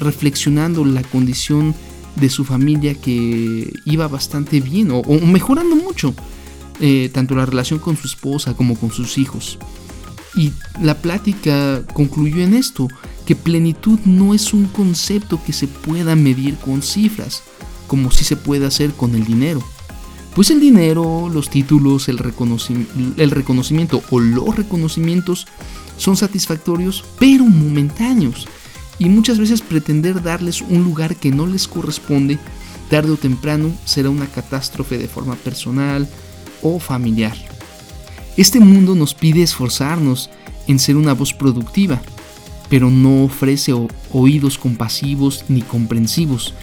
reflexionando 0.00 0.84
la 0.84 1.02
condición 1.02 1.74
de 2.16 2.28
su 2.28 2.44
familia 2.44 2.94
que 2.94 3.72
iba 3.84 4.08
bastante 4.08 4.60
bien 4.60 4.90
o, 4.90 5.02
mejorando 5.20 5.76
mucho, 5.76 6.14
eh, 6.80 7.10
tanto 7.12 7.34
la 7.34 7.46
relación 7.46 7.78
con 7.78 7.96
su 7.96 8.08
esposa 8.08 8.54
como 8.54 8.76
con 8.76 8.90
sus 8.90 9.16
hijos. 9.18 9.58
Y 10.34 10.52
la 10.82 10.94
plática 10.94 11.82
concluyó 11.94 12.42
en 12.42 12.54
esto, 12.54 12.88
que 13.24 13.36
plenitud 13.36 13.98
no 14.04 14.34
es 14.34 14.52
un 14.52 14.66
concepto 14.66 15.40
que 15.44 15.52
se 15.52 15.66
pueda 15.68 16.16
medir 16.16 16.56
con 16.56 16.82
cifras, 16.82 17.42
como 17.86 18.10
si 18.10 18.24
se 18.24 18.36
puede 18.36 18.66
hacer 18.66 18.92
con 18.92 19.14
el 19.14 19.24
dinero. 19.24 19.62
Pues 20.38 20.50
el 20.50 20.60
dinero, 20.60 21.28
los 21.28 21.50
títulos, 21.50 22.08
el, 22.08 22.20
el 23.16 23.30
reconocimiento 23.32 24.04
o 24.08 24.20
los 24.20 24.54
reconocimientos 24.54 25.48
son 25.96 26.16
satisfactorios, 26.16 27.04
pero 27.18 27.44
momentáneos. 27.44 28.46
Y 29.00 29.08
muchas 29.08 29.40
veces 29.40 29.62
pretender 29.62 30.22
darles 30.22 30.62
un 30.62 30.84
lugar 30.84 31.16
que 31.16 31.32
no 31.32 31.48
les 31.48 31.66
corresponde, 31.66 32.38
tarde 32.88 33.10
o 33.10 33.16
temprano, 33.16 33.72
será 33.84 34.10
una 34.10 34.28
catástrofe 34.28 34.96
de 34.96 35.08
forma 35.08 35.34
personal 35.34 36.08
o 36.62 36.78
familiar. 36.78 37.34
Este 38.36 38.60
mundo 38.60 38.94
nos 38.94 39.14
pide 39.14 39.42
esforzarnos 39.42 40.30
en 40.68 40.78
ser 40.78 40.96
una 40.96 41.14
voz 41.14 41.34
productiva, 41.34 42.00
pero 42.68 42.90
no 42.90 43.24
ofrece 43.24 43.74
oídos 44.12 44.56
compasivos 44.56 45.44
ni 45.48 45.62
comprensivos. 45.62 46.54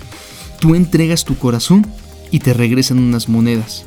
Tú 0.62 0.76
entregas 0.76 1.26
tu 1.26 1.38
corazón 1.38 1.86
y 2.32 2.40
te 2.40 2.54
regresan 2.54 3.00
unas 3.00 3.30
monedas. 3.30 3.86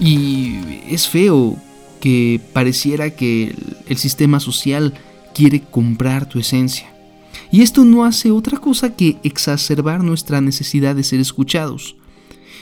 Y 0.00 0.80
es 0.88 1.08
feo 1.08 1.56
que 2.00 2.40
pareciera 2.52 3.10
que 3.10 3.54
el 3.86 3.96
sistema 3.96 4.40
social 4.40 4.94
quiere 5.34 5.60
comprar 5.60 6.28
tu 6.28 6.38
esencia. 6.38 6.92
Y 7.50 7.62
esto 7.62 7.84
no 7.84 8.04
hace 8.04 8.30
otra 8.30 8.58
cosa 8.58 8.96
que 8.96 9.18
exacerbar 9.22 10.02
nuestra 10.02 10.40
necesidad 10.40 10.96
de 10.96 11.04
ser 11.04 11.20
escuchados. 11.20 11.96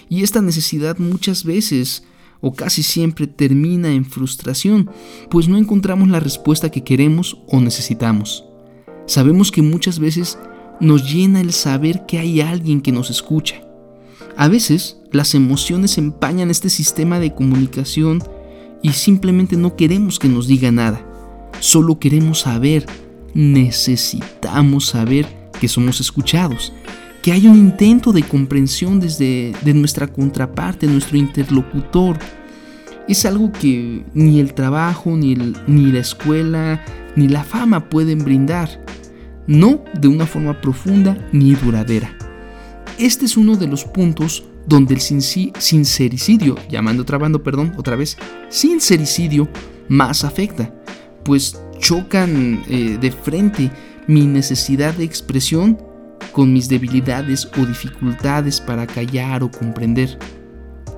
Y 0.08 0.22
esta 0.22 0.42
necesidad 0.42 0.98
muchas 0.98 1.44
veces 1.44 2.04
o 2.40 2.52
casi 2.52 2.82
siempre 2.82 3.26
termina 3.26 3.92
en 3.92 4.04
frustración, 4.04 4.90
pues 5.30 5.48
no 5.48 5.58
encontramos 5.58 6.08
la 6.08 6.20
respuesta 6.20 6.70
que 6.70 6.82
queremos 6.82 7.38
o 7.46 7.60
necesitamos. 7.60 8.44
Sabemos 9.06 9.50
que 9.50 9.62
muchas 9.62 9.98
veces 9.98 10.38
nos 10.80 11.12
llena 11.12 11.40
el 11.40 11.52
saber 11.52 12.06
que 12.06 12.18
hay 12.18 12.40
alguien 12.40 12.80
que 12.80 12.92
nos 12.92 13.10
escucha. 13.10 13.62
A 14.40 14.48
veces 14.48 14.96
las 15.12 15.34
emociones 15.34 15.98
empañan 15.98 16.50
este 16.50 16.70
sistema 16.70 17.20
de 17.20 17.34
comunicación 17.34 18.22
y 18.80 18.92
simplemente 18.94 19.54
no 19.58 19.76
queremos 19.76 20.18
que 20.18 20.30
nos 20.30 20.48
diga 20.48 20.72
nada. 20.72 21.04
Solo 21.58 21.98
queremos 21.98 22.40
saber, 22.40 22.86
necesitamos 23.34 24.86
saber 24.86 25.26
que 25.60 25.68
somos 25.68 26.00
escuchados, 26.00 26.72
que 27.22 27.32
haya 27.32 27.50
un 27.50 27.58
intento 27.58 28.12
de 28.12 28.22
comprensión 28.22 28.98
desde 28.98 29.52
de 29.60 29.74
nuestra 29.74 30.06
contraparte, 30.06 30.86
nuestro 30.86 31.18
interlocutor. 31.18 32.16
Es 33.08 33.26
algo 33.26 33.52
que 33.52 34.06
ni 34.14 34.40
el 34.40 34.54
trabajo, 34.54 35.18
ni, 35.18 35.34
ni 35.66 35.92
la 35.92 35.98
escuela, 35.98 36.82
ni 37.14 37.28
la 37.28 37.44
fama 37.44 37.90
pueden 37.90 38.24
brindar. 38.24 38.86
No 39.46 39.84
de 40.00 40.08
una 40.08 40.24
forma 40.24 40.62
profunda 40.62 41.28
ni 41.30 41.52
duradera. 41.56 42.16
Este 43.00 43.24
es 43.24 43.38
uno 43.38 43.56
de 43.56 43.66
los 43.66 43.86
puntos 43.86 44.44
donde 44.66 44.92
el 44.92 45.00
sincericidio, 45.00 46.56
llamando 46.68 47.06
trabando, 47.06 47.42
perdón, 47.42 47.72
otra 47.78 47.96
vez, 47.96 48.18
sincericidio 48.50 49.48
más 49.88 50.22
afecta, 50.22 50.70
pues 51.24 51.58
chocan 51.78 52.62
eh, 52.68 52.98
de 53.00 53.10
frente 53.10 53.70
mi 54.06 54.26
necesidad 54.26 54.92
de 54.92 55.04
expresión 55.04 55.78
con 56.32 56.52
mis 56.52 56.68
debilidades 56.68 57.48
o 57.58 57.64
dificultades 57.64 58.60
para 58.60 58.86
callar 58.86 59.42
o 59.44 59.50
comprender. 59.50 60.18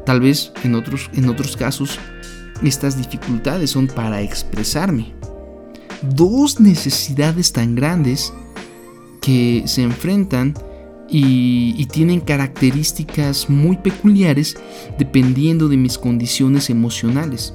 Tal 0.04 0.18
vez 0.18 0.50
en 0.64 0.74
otros, 0.74 1.08
en 1.14 1.28
otros 1.28 1.56
casos 1.56 2.00
estas 2.64 2.96
dificultades 2.96 3.70
son 3.70 3.86
para 3.86 4.22
expresarme. 4.22 5.14
Dos 6.02 6.58
necesidades 6.58 7.52
tan 7.52 7.76
grandes 7.76 8.34
que 9.20 9.62
se 9.66 9.84
enfrentan 9.84 10.54
y, 11.12 11.86
tienen 11.92 12.20
características 12.20 13.50
muy 13.50 13.76
peculiares 13.76 14.56
dependiendo 14.98 15.68
de 15.68 15.76
mis 15.76 15.98
condiciones 15.98 16.70
emocionales, 16.70 17.54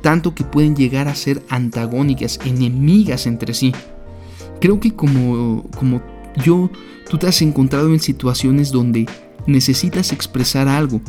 tanto 0.00 0.34
que 0.34 0.44
pueden 0.44 0.74
llegar 0.74 1.06
a 1.06 1.14
ser 1.14 1.42
antagónicas, 1.50 2.40
enemigas 2.46 3.26
entre 3.26 3.52
sí. 3.52 3.74
Creo 4.62 4.80
que 4.80 4.94
como, 4.94 5.64
como 5.76 6.00
yo, 6.42 6.70
tú 7.10 7.18
te 7.18 7.26
has 7.26 7.42
encontrado 7.42 7.92
en 7.92 8.00
situaciones 8.00 8.72
donde 8.72 9.06
necesitas 9.46 10.12
expresar 10.12 10.66
algo 10.66 11.02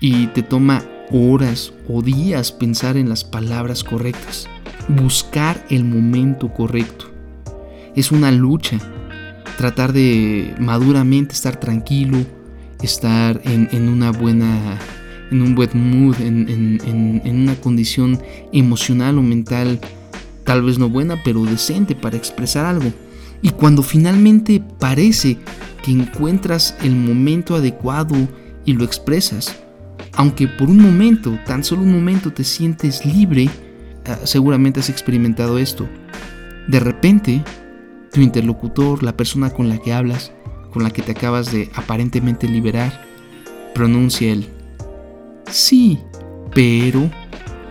y 0.00 0.28
te 0.28 0.42
toma 0.42 0.84
horas 1.12 1.72
o 1.86 2.00
días 2.00 2.50
pensar 2.50 2.96
en 2.96 3.10
las 3.10 3.24
palabras 3.24 3.84
correctas, 3.84 4.48
buscar 4.88 5.66
el 5.68 5.84
momento 5.84 6.52
correcto. 6.52 7.10
Es 7.94 8.10
una 8.10 8.30
lucha 8.32 8.78
tratar 9.56 9.92
de 9.92 10.54
maduramente 10.58 11.34
estar 11.34 11.58
tranquilo, 11.58 12.18
estar 12.82 13.40
en, 13.44 13.88
una 13.88 14.12
buena, 14.12 14.78
en 15.30 15.42
un 15.42 15.54
buen 15.54 15.70
mood, 15.74 16.20
en, 16.20 16.80
en 17.24 17.40
una 17.40 17.54
condición 17.56 18.20
emocional 18.52 19.18
o 19.18 19.22
mental, 19.22 19.80
tal 20.44 20.62
vez 20.62 20.78
no 20.78 20.88
buena, 20.88 21.20
pero 21.24 21.44
decente 21.44 21.94
para 21.94 22.16
expresar 22.16 22.66
algo. 22.66 22.92
Y 23.42 23.50
cuando 23.50 23.82
finalmente 23.82 24.62
parece 24.78 25.38
que 25.82 25.90
encuentras 25.90 26.76
el 26.82 26.96
momento 26.96 27.54
adecuado 27.54 28.14
y 28.64 28.72
lo 28.72 28.84
expresas, 28.84 29.56
aunque 30.14 30.48
por 30.48 30.68
un 30.68 30.78
momento, 30.78 31.38
tan 31.46 31.62
solo 31.62 31.82
un 31.82 31.92
momento 31.92 32.32
te 32.32 32.44
sientes 32.44 33.04
libre, 33.04 33.48
ah, 34.06 34.18
seguramente 34.24 34.80
has 34.80 34.88
experimentado 34.88 35.58
esto. 35.58 35.86
De 36.68 36.80
repente 36.80 37.42
tu 38.16 38.22
interlocutor, 38.22 39.02
la 39.02 39.14
persona 39.14 39.50
con 39.50 39.68
la 39.68 39.76
que 39.76 39.92
hablas, 39.92 40.32
con 40.72 40.82
la 40.82 40.90
que 40.90 41.02
te 41.02 41.12
acabas 41.12 41.52
de 41.52 41.68
aparentemente 41.74 42.48
liberar, 42.48 43.04
pronuncia 43.74 44.32
el 44.32 44.48
sí, 45.50 45.98
pero, 46.54 47.10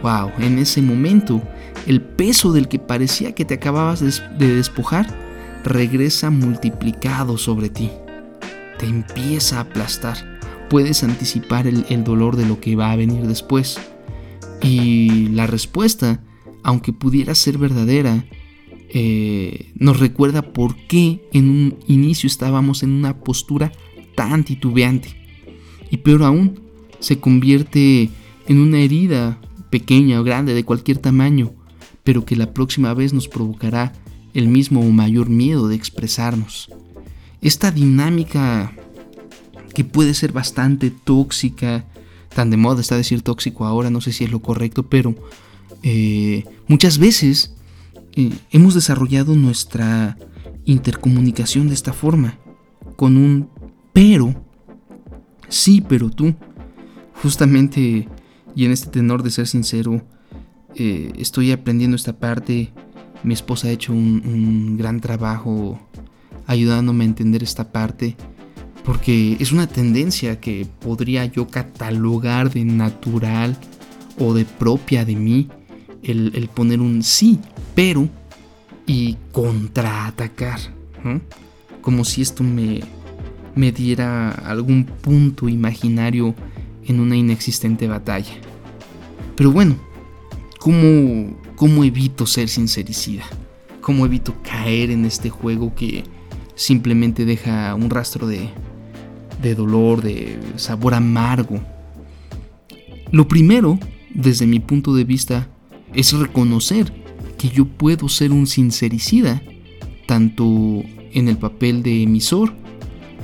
wow, 0.03 0.29
en 0.37 0.59
ese 0.59 0.83
momento, 0.83 1.41
el 1.87 1.99
peso 1.99 2.53
del 2.53 2.67
que 2.67 2.77
parecía 2.77 3.33
que 3.33 3.43
te 3.43 3.55
acababas 3.55 4.01
de 4.37 4.55
despojar 4.55 5.07
regresa 5.63 6.29
multiplicado 6.29 7.39
sobre 7.39 7.69
ti. 7.69 7.89
Te 8.77 8.85
empieza 8.85 9.57
a 9.57 9.61
aplastar. 9.61 10.39
Puedes 10.69 11.03
anticipar 11.03 11.65
el, 11.65 11.87
el 11.89 12.03
dolor 12.03 12.35
de 12.35 12.45
lo 12.45 12.61
que 12.61 12.75
va 12.75 12.91
a 12.91 12.95
venir 12.95 13.25
después. 13.25 13.79
Y 14.61 15.29
la 15.29 15.47
respuesta, 15.47 16.21
aunque 16.61 16.93
pudiera 16.93 17.33
ser 17.33 17.57
verdadera, 17.57 18.25
eh, 18.89 19.71
nos 19.75 19.99
recuerda 19.99 20.41
por 20.53 20.75
qué 20.75 21.21
en 21.33 21.49
un 21.49 21.77
inicio 21.87 22.27
estábamos 22.27 22.83
en 22.83 22.91
una 22.91 23.19
postura 23.19 23.71
tan 24.15 24.43
titubeante. 24.43 25.15
Y 25.89 25.97
peor 25.97 26.23
aún, 26.23 26.59
se 26.99 27.19
convierte 27.19 28.09
en 28.47 28.59
una 28.59 28.79
herida 28.79 29.39
pequeña 29.69 30.19
o 30.19 30.23
grande 30.23 30.53
de 30.53 30.63
cualquier 30.63 30.97
tamaño, 30.97 31.53
pero 32.03 32.25
que 32.25 32.35
la 32.35 32.53
próxima 32.53 32.93
vez 32.93 33.13
nos 33.13 33.27
provocará 33.27 33.93
el 34.33 34.47
mismo 34.47 34.81
o 34.81 34.91
mayor 34.91 35.29
miedo 35.29 35.67
de 35.67 35.75
expresarnos. 35.75 36.69
Esta 37.41 37.71
dinámica 37.71 38.73
que 39.73 39.83
puede 39.83 40.13
ser 40.13 40.31
bastante 40.31 40.91
tóxica, 40.91 41.85
tan 42.33 42.49
de 42.49 42.57
moda 42.57 42.81
está 42.81 42.95
decir 42.95 43.21
tóxico 43.21 43.65
ahora, 43.65 43.89
no 43.89 44.01
sé 44.01 44.11
si 44.11 44.23
es 44.23 44.31
lo 44.31 44.41
correcto, 44.41 44.83
pero 44.83 45.15
eh, 45.83 46.45
muchas 46.67 46.97
veces 46.97 47.54
eh, 48.15 48.31
hemos 48.51 48.73
desarrollado 48.73 49.35
nuestra 49.35 50.17
intercomunicación 50.65 51.67
de 51.67 51.73
esta 51.73 51.93
forma, 51.93 52.39
con 52.95 53.17
un 53.17 53.49
pero, 53.93 54.33
sí, 55.47 55.83
pero 55.87 56.09
tú. 56.09 56.35
Justamente, 57.21 58.07
y 58.55 58.65
en 58.65 58.71
este 58.71 58.89
tenor 58.89 59.23
de 59.23 59.31
ser 59.31 59.47
sincero, 59.47 60.01
eh, 60.75 61.13
estoy 61.17 61.51
aprendiendo 61.51 61.95
esta 61.95 62.17
parte. 62.17 62.73
Mi 63.23 63.33
esposa 63.33 63.69
ha 63.69 63.71
hecho 63.71 63.93
un, 63.93 64.21
un 64.25 64.77
gran 64.77 64.99
trabajo 64.99 65.79
ayudándome 66.47 67.05
a 67.05 67.07
entender 67.07 67.41
esta 67.41 67.71
parte, 67.71 68.15
porque 68.83 69.37
es 69.39 69.51
una 69.51 69.67
tendencia 69.67 70.39
que 70.39 70.67
podría 70.79 71.25
yo 71.25 71.47
catalogar 71.47 72.51
de 72.51 72.65
natural 72.65 73.57
o 74.19 74.33
de 74.33 74.45
propia 74.45 75.05
de 75.05 75.15
mí 75.15 75.49
el, 76.03 76.49
poner 76.53 76.81
un 76.81 77.03
sí, 77.03 77.39
pero 77.75 78.09
y 78.87 79.17
contraatacar, 79.31 80.59
como 81.81 82.05
si 82.05 82.21
esto 82.21 82.43
me, 82.43 82.81
me 83.53 83.71
diera 83.71 84.31
algún 84.31 84.85
punto 84.85 85.49
imaginario 85.49 86.33
en 86.85 86.99
una 86.99 87.15
inexistente 87.15 87.87
batalla. 87.87 88.33
Pero 89.35 89.51
bueno, 89.51 89.75
¿cómo, 90.59 91.35
cómo 91.55 91.83
evito 91.83 92.25
ser 92.25 92.47
sincericida? 92.47 93.25
¿Cómo 93.81 94.05
evito 94.05 94.33
caer 94.41 94.89
en 94.91 95.05
este 95.05 95.29
juego 95.29 95.75
que 95.75 96.03
simplemente 96.55 97.25
deja 97.25 97.75
un 97.75 97.89
rastro 97.89 98.27
de, 98.27 98.49
de 99.41 99.55
dolor, 99.55 100.01
de 100.01 100.39
sabor 100.55 100.93
amargo? 100.93 101.59
Lo 103.11 103.27
primero, 103.27 103.77
desde 104.13 104.47
mi 104.47 104.59
punto 104.59 104.95
de 104.95 105.03
vista, 105.03 105.47
es 105.93 106.13
reconocer 106.13 107.04
que 107.37 107.49
yo 107.49 107.65
puedo 107.65 108.09
ser 108.09 108.31
un 108.31 108.47
sincericida, 108.47 109.41
tanto 110.05 110.83
en 111.13 111.27
el 111.27 111.37
papel 111.37 111.83
de 111.83 112.03
emisor 112.03 112.53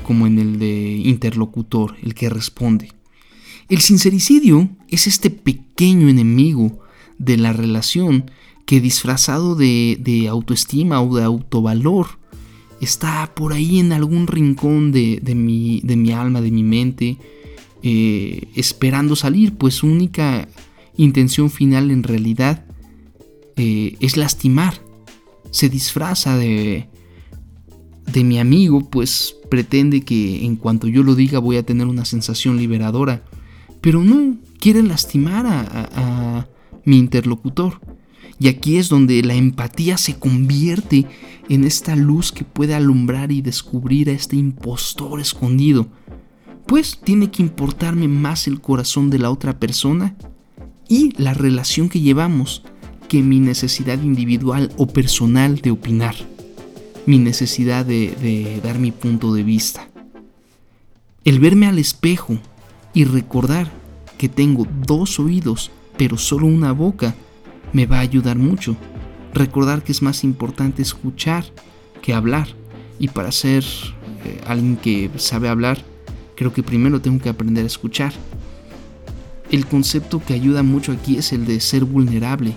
como 0.04 0.28
en 0.28 0.40
el 0.40 0.60
de 0.60 1.02
interlocutor, 1.06 1.96
el 2.02 2.14
que 2.14 2.30
responde. 2.30 2.92
El 3.70 3.80
sincericidio 3.80 4.70
es 4.90 5.08
este 5.08 5.30
pequeño 5.30 6.10
enemigo 6.10 6.80
de 7.18 7.38
la 7.38 7.54
relación 7.54 8.30
que 8.66 8.82
disfrazado 8.82 9.56
de, 9.56 10.28
autoestima 10.30 11.02
o 11.02 11.16
de 11.16 11.24
autovalor 11.24 12.20
está 12.80 13.32
por 13.36 13.54
ahí 13.54 13.80
en 13.80 13.94
algún 13.94 14.28
rincón 14.28 14.92
de, 14.92 15.22
mi, 15.36 16.12
alma, 16.12 16.42
de 16.42 16.52
mi 16.52 16.64
mente, 16.64 17.18
eh, 17.84 18.48
esperando 18.56 19.16
salir, 19.16 19.56
pues 19.56 19.76
su 19.76 19.88
única 19.88 20.48
intención 20.98 21.50
final 21.50 21.92
en 21.92 22.04
realidad 22.04 22.66
eh, 23.62 23.96
es 24.00 24.18
lastimar. 24.18 24.74
Se 25.52 25.70
disfraza 25.70 26.36
de, 26.36 26.90
de 28.12 28.24
mi 28.24 28.40
amigo, 28.40 28.90
pues 28.90 29.36
pretende 29.50 30.02
que 30.02 30.44
en 30.46 30.56
cuanto 30.56 30.88
yo 30.88 31.04
lo 31.04 31.14
diga 31.14 31.38
voy 31.38 31.58
a 31.58 31.64
tener 31.64 31.86
una 31.86 32.06
sensación 32.06 32.58
liberadora. 32.58 33.24
Pero 33.80 34.04
no, 34.04 34.38
quiere 34.60 34.82
lastimar 34.82 35.46
a, 35.46 35.90
a 35.96 36.48
mi 36.86 36.98
interlocutor. 36.98 37.80
Y 38.40 38.48
aquí 38.48 38.78
es 38.78 38.90
donde 38.90 39.22
la 39.22 39.36
empatía 39.36 40.00
se 40.00 40.18
convierte 40.18 41.06
en 41.48 41.64
esta 41.64 41.96
luz 41.96 42.32
que 42.32 42.44
puede 42.44 42.74
alumbrar 42.74 43.32
y 43.32 43.44
descubrir 43.44 44.10
a 44.10 44.14
este 44.14 44.38
impostor 44.38 45.22
escondido. 45.22 45.88
Pues 46.66 47.00
tiene 47.04 47.30
que 47.30 47.44
importarme 47.44 48.08
más 48.08 48.48
el 48.48 48.60
corazón 48.60 49.12
de 49.12 49.20
la 49.20 49.30
otra 49.30 49.60
persona 49.60 50.16
y 50.90 51.14
la 51.22 51.36
relación 51.36 51.90
que 51.90 52.02
llevamos 52.02 52.64
que 53.12 53.22
mi 53.22 53.42
necesidad 53.42 54.02
individual 54.02 54.72
o 54.78 54.88
personal 54.88 55.58
de 55.58 55.72
opinar, 55.72 56.16
mi 57.06 57.20
necesidad 57.20 57.86
de, 57.86 58.62
dar 58.64 58.80
mi 58.80 58.92
punto 58.92 59.34
de 59.34 59.44
vista. 59.44 59.90
El 61.26 61.42
verme 61.42 61.68
al 61.68 61.78
espejo 61.78 62.40
y 62.94 63.04
recordar 63.04 63.70
que 64.18 64.30
tengo 64.30 64.66
dos 64.88 65.20
oídos 65.20 65.72
pero 65.98 66.18
solo 66.18 66.48
una 66.48 66.72
boca 66.72 67.14
me 67.74 67.86
va 67.86 67.98
a 67.98 68.00
ayudar 68.00 68.38
mucho. 68.38 68.78
Recordar 69.34 69.84
que 69.84 69.92
es 69.92 70.02
más 70.02 70.24
importante 70.24 70.82
escuchar 70.82 71.44
que 72.02 72.14
hablar 72.14 72.48
y 72.98 73.10
para 73.10 73.34
ser 73.34 73.66
eh, 74.24 74.40
alguien 74.48 74.78
que 74.78 75.12
sabe 75.18 75.50
hablar, 75.50 75.84
creo 76.38 76.54
que 76.54 76.64
primero 76.64 77.02
tengo 77.02 77.22
que 77.22 77.28
aprender 77.28 77.66
a 77.66 77.68
escuchar. 77.68 78.14
El 79.52 79.66
concepto 79.66 80.24
que 80.26 80.34
ayuda 80.34 80.64
mucho 80.64 80.94
aquí 80.94 81.18
es 81.18 81.34
el 81.34 81.46
de 81.46 81.60
ser 81.60 81.84
vulnerable. 81.84 82.56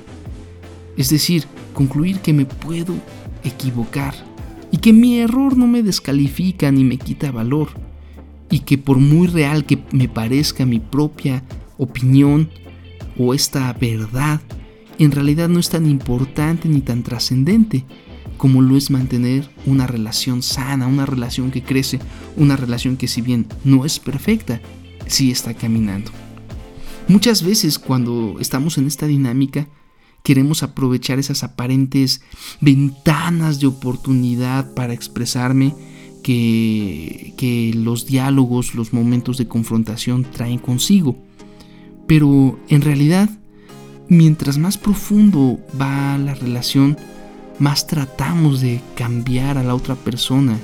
Es 0.97 1.11
decir, 1.11 1.45
concluir 1.73 2.21
que 2.21 2.33
me 2.33 2.47
puedo 2.47 2.95
equivocar 3.43 4.15
y 4.71 4.79
que 4.79 4.93
mi 4.93 5.19
error 5.19 5.57
no 5.57 5.67
me 5.67 5.83
descalifica 5.83 6.71
ni 6.71 6.85
me 6.85 6.99
quita 6.99 7.31
valor 7.31 7.69
y 8.51 8.61
que 8.61 8.79
por 8.79 8.99
muy 8.99 9.27
real 9.27 9.65
que 9.65 9.79
me 9.93 10.09
parezca 10.09 10.67
mi 10.67 10.79
propia 10.79 11.43
opinión 11.79 12.49
o 13.19 13.35
esta 13.35 13.73
verdad, 13.73 14.41
en 14.99 15.11
realidad 15.11 15.49
no 15.49 15.59
es 15.59 15.71
tan 15.71 15.87
importante 15.87 16.69
ni 16.69 16.81
tan 16.81 17.03
trascendente 17.03 17.85
como 18.37 18.63
lo 18.63 18.77
es 18.77 18.91
mantener 18.91 19.49
una 19.67 19.87
relación 19.87 20.43
sana, 20.43 20.87
una 20.87 21.07
relación 21.07 21.51
que 21.51 21.63
crece, 21.63 22.01
una 22.37 22.57
relación 22.57 22.97
que 22.97 23.09
si 23.09 23.21
bien 23.21 23.47
no 23.65 23.85
es 23.85 23.99
perfecta, 23.99 24.61
sí 25.07 25.31
está 25.31 25.55
caminando. 25.55 26.11
Muchas 27.07 27.43
veces 27.43 27.79
cuando 27.79 28.37
estamos 28.41 28.79
en 28.79 28.87
esta 28.87 29.07
dinámica, 29.07 29.69
queremos 30.25 30.63
aprovechar 30.63 31.19
esas 31.19 31.45
aparentes 31.45 32.23
ventanas 32.63 33.61
de 33.61 33.67
oportunidad 33.67 34.73
para 34.73 34.95
expresarme 34.95 35.75
que, 36.23 37.35
que, 37.37 37.73
los 37.75 38.07
diálogos, 38.07 38.75
los 38.75 38.95
momentos 38.95 39.37
de 39.37 39.47
confrontación 39.47 40.25
traen 40.25 40.59
consigo. 40.59 41.19
Pero 42.07 42.59
en 42.69 42.81
realidad, 42.81 43.29
mientras 44.09 44.57
más 44.57 44.79
profundo 44.79 45.61
va 45.79 46.17
la 46.17 46.35
relación, 46.35 46.97
más 47.59 47.87
tratamos 47.87 48.63
de 48.63 48.81
cambiar 48.95 49.59
a 49.59 49.63
la 49.63 49.75
otra 49.75 49.95
persona. 49.95 50.59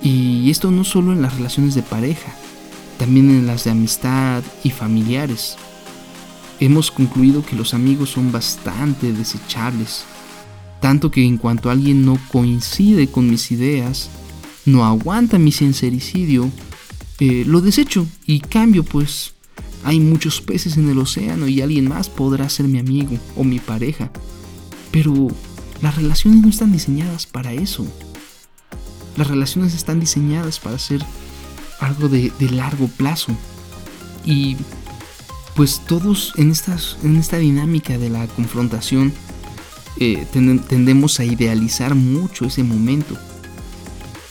Y 0.00 0.48
esto 0.48 0.70
no 0.70 0.84
solo 0.84 1.12
en 1.12 1.22
las 1.22 1.34
relaciones 1.34 1.74
de 1.74 1.82
pareja, 1.82 2.32
también 2.98 3.30
en 3.30 3.48
las 3.48 3.64
de 3.64 3.72
amistad 3.72 4.44
y 4.62 4.70
familiares. 4.70 5.56
Hemos 6.60 6.90
concluido 6.90 7.44
que 7.44 7.56
los 7.56 7.74
amigos 7.74 8.10
son 8.10 8.30
bastante 8.32 9.12
desechables, 9.12 10.04
tanto 10.80 11.10
que 11.10 11.24
en 11.24 11.38
cuanto 11.38 11.70
alguien 11.70 12.04
no 12.04 12.18
coincide 12.30 13.08
con 13.08 13.28
mis 13.28 13.50
ideas, 13.50 14.10
no 14.66 14.84
aguanta 14.84 15.38
mi 15.38 15.52
sincericidio, 15.52 16.50
eh, 17.18 17.44
lo 17.46 17.60
desecho 17.60 18.06
y 18.26 18.40
cambio, 18.40 18.84
pues 18.84 19.34
hay 19.84 20.00
muchos 20.00 20.40
peces 20.40 20.76
en 20.76 20.88
el 20.90 20.98
océano 20.98 21.48
y 21.48 21.62
alguien 21.62 21.88
más 21.88 22.08
podrá 22.08 22.48
ser 22.48 22.68
mi 22.68 22.78
amigo 22.78 23.18
o 23.36 23.44
mi 23.44 23.58
pareja. 23.58 24.10
Pero 24.90 25.28
las 25.80 25.96
relaciones 25.96 26.42
no 26.42 26.48
están 26.48 26.72
diseñadas 26.72 27.26
para 27.26 27.52
eso. 27.52 27.86
Las 29.16 29.28
relaciones 29.28 29.74
están 29.74 30.00
diseñadas 30.00 30.58
para 30.58 30.78
ser 30.78 31.04
algo 31.80 32.08
de, 32.08 32.32
largo 32.50 32.88
plazo. 32.88 33.32
Y 34.24 34.56
pues 35.54 35.80
todos 35.86 36.32
en, 36.36 36.50
estas, 36.50 36.96
en 37.02 37.16
esta 37.16 37.38
dinámica 37.38 37.98
de 37.98 38.10
la 38.10 38.26
confrontación 38.28 39.12
eh, 39.98 40.26
tendemos 40.32 41.20
a 41.20 41.24
idealizar 41.24 41.94
mucho 41.94 42.46
ese 42.46 42.62
momento. 42.62 43.16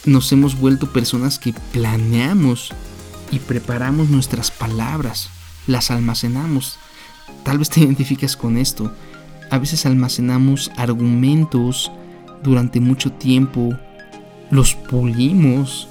Nos 0.06 0.32
hemos 0.32 0.58
vuelto 0.58 0.92
personas 0.92 1.38
que 1.38 1.52
planeamos 1.72 2.72
y 3.30 3.38
preparamos 3.38 4.08
nuestras 4.08 4.50
palabras, 4.50 5.30
las 5.66 5.90
almacenamos. 5.90 6.78
Tal 7.44 7.58
vez 7.58 7.70
te 7.70 7.80
identificas 7.80 8.36
con 8.36 8.56
esto. 8.56 8.92
A 9.50 9.58
veces 9.58 9.86
almacenamos 9.86 10.70
argumentos 10.76 11.92
durante 12.42 12.80
mucho 12.80 13.12
tiempo, 13.12 13.76
los 14.50 14.74
pulimos, 14.74 15.88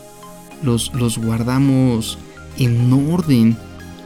los, 0.64 0.94
los 0.94 1.18
guardamos 1.18 2.18
en 2.58 2.92
orden 2.92 3.58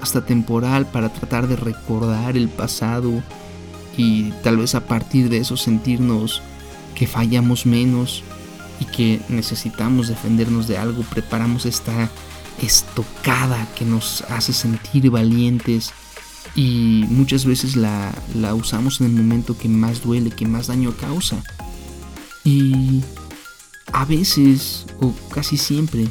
hasta 0.03 0.25
temporal 0.25 0.85
para 0.85 1.13
tratar 1.13 1.47
de 1.47 1.55
recordar 1.55 2.35
el 2.35 2.49
pasado 2.49 3.23
y 3.95 4.31
tal 4.43 4.57
vez 4.57 4.75
a 4.75 4.85
partir 4.85 5.29
de 5.29 5.37
eso 5.37 5.55
sentirnos 5.55 6.41
que 6.93 7.07
fallamos 7.07 7.65
menos 7.65 8.21
y 8.81 8.85
que 8.85 9.21
necesitamos 9.29 10.09
defendernos 10.09 10.67
de 10.67 10.77
algo, 10.77 11.03
preparamos 11.03 11.65
esta 11.65 12.09
estocada 12.61 13.65
que 13.75 13.85
nos 13.85 14.23
hace 14.23 14.51
sentir 14.51 15.09
valientes 15.09 15.93
y 16.53 17.05
muchas 17.07 17.45
veces 17.45 17.77
la, 17.77 18.13
la 18.35 18.53
usamos 18.55 18.99
en 18.99 19.07
el 19.07 19.13
momento 19.13 19.57
que 19.57 19.69
más 19.69 20.03
duele, 20.03 20.31
que 20.31 20.45
más 20.45 20.67
daño 20.67 20.93
causa. 20.97 21.41
Y 22.43 23.01
a 23.93 24.03
veces, 24.03 24.85
o 24.99 25.13
casi 25.33 25.55
siempre, 25.55 26.07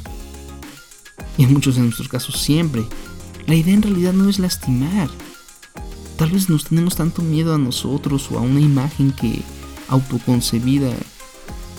y 1.37 1.45
en 1.45 1.53
muchos 1.53 1.77
de 1.77 1.83
nuestros 1.83 2.09
casos 2.09 2.41
siempre, 2.41 2.85
la 3.47 3.55
idea 3.55 3.75
en 3.75 3.83
realidad 3.83 4.13
no 4.13 4.29
es 4.29 4.39
lastimar. 4.39 5.09
Tal 6.17 6.31
vez 6.31 6.49
nos 6.49 6.67
tenemos 6.67 6.97
tanto 6.97 7.23
miedo 7.23 7.55
a 7.55 7.59
nosotros 7.59 8.31
o 8.31 8.39
a 8.39 8.43
una 8.43 8.61
imagen 8.61 9.13
que 9.13 9.43
autoconcebida 9.89 10.91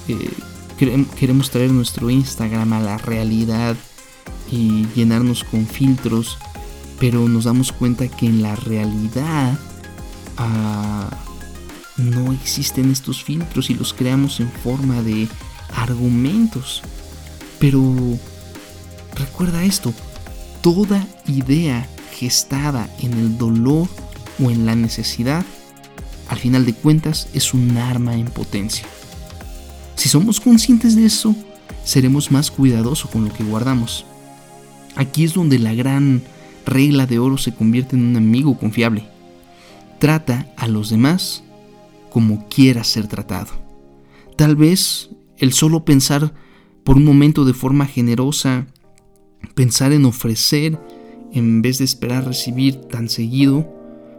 eh, 0.08 0.34
queremos 0.78 1.50
traer 1.50 1.72
nuestro 1.72 2.10
Instagram 2.10 2.74
a 2.74 2.80
la 2.80 2.98
realidad 2.98 3.76
y 4.52 4.86
llenarnos 4.96 5.44
con 5.44 5.66
filtros, 5.66 6.38
pero 7.00 7.28
nos 7.30 7.46
damos 7.46 7.72
cuenta 7.72 8.08
que 8.08 8.26
en 8.26 8.42
la 8.42 8.56
realidad 8.56 9.58
ah, 10.38 11.10
no 11.98 12.34
existen 12.34 12.92
estos 12.92 13.24
filtros 13.24 13.70
y 13.70 13.76
los 13.76 13.94
creamos 13.94 14.40
en 14.40 14.52
forma 14.52 15.02
de 15.02 15.30
argumentos. 15.76 16.82
Pero 17.60 17.80
Recuerda 19.16 19.64
esto, 19.64 19.94
toda 20.64 21.06
idea 21.28 21.86
gestada 22.14 22.90
en 23.00 23.14
el 23.14 23.38
dolor 23.38 23.90
o 24.42 24.50
en 24.50 24.66
la 24.66 24.76
necesidad, 24.76 25.46
al 26.30 26.38
final 26.38 26.66
de 26.66 26.74
cuentas 26.74 27.28
es 27.34 27.54
un 27.54 27.78
arma 27.78 28.16
en 28.16 28.28
potencia. 28.28 28.88
Si 29.96 30.08
somos 30.08 30.40
conscientes 30.40 30.96
de 30.96 31.06
eso, 31.06 31.36
seremos 31.84 32.32
más 32.32 32.50
cuidadosos 32.50 33.12
con 33.12 33.26
lo 33.26 33.34
que 33.34 33.44
guardamos. 33.44 34.06
Aquí 34.96 35.26
es 35.26 35.34
donde 35.34 35.60
la 35.60 35.74
gran 35.74 36.24
regla 36.66 37.08
de 37.08 37.20
oro 37.20 37.38
se 37.38 37.54
convierte 37.54 37.98
en 37.98 38.06
un 38.06 38.16
amigo 38.16 38.58
confiable. 38.58 39.06
Trata 40.00 40.48
a 40.56 40.70
los 40.70 40.90
demás 40.90 41.44
como 42.10 42.48
quieras 42.48 42.88
ser 42.88 43.08
tratado. 43.08 43.52
Tal 44.38 44.56
vez 44.56 45.10
el 45.38 45.52
solo 45.52 45.84
pensar 45.84 46.34
por 46.86 46.96
un 46.96 47.04
momento 47.04 47.44
de 47.44 47.54
forma 47.54 47.86
generosa 47.86 48.68
Pensar 49.56 49.92
en 49.92 50.06
ofrecer 50.06 50.80
en 51.34 51.62
vez 51.62 51.80
de 51.80 51.86
esperar 51.86 52.26
recibir 52.26 52.76
tan 52.76 53.10
seguido 53.10 53.68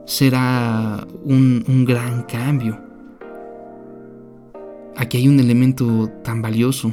será 0.07 1.07
un, 1.25 1.85
gran 1.87 2.25
cambio. 2.25 2.79
Aquí 4.97 5.19
hay 5.19 5.29
un 5.29 5.41
elemento 5.41 6.09
tan 6.23 6.43
valioso 6.43 6.93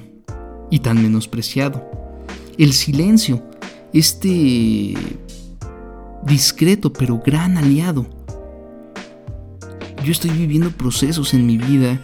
y 0.70 0.80
tan 0.80 1.02
menospreciado. 1.02 1.89
El 2.58 2.74
silencio, 2.74 3.44
este 3.94 4.94
discreto 6.24 6.94
pero 6.94 7.20
gran 7.20 7.58
aliado. 7.58 8.06
Yo 10.04 10.12
estoy 10.12 10.32
viviendo 10.32 10.72
procesos 10.72 11.34
en 11.34 11.46
mi 11.46 11.58
vida 11.58 12.00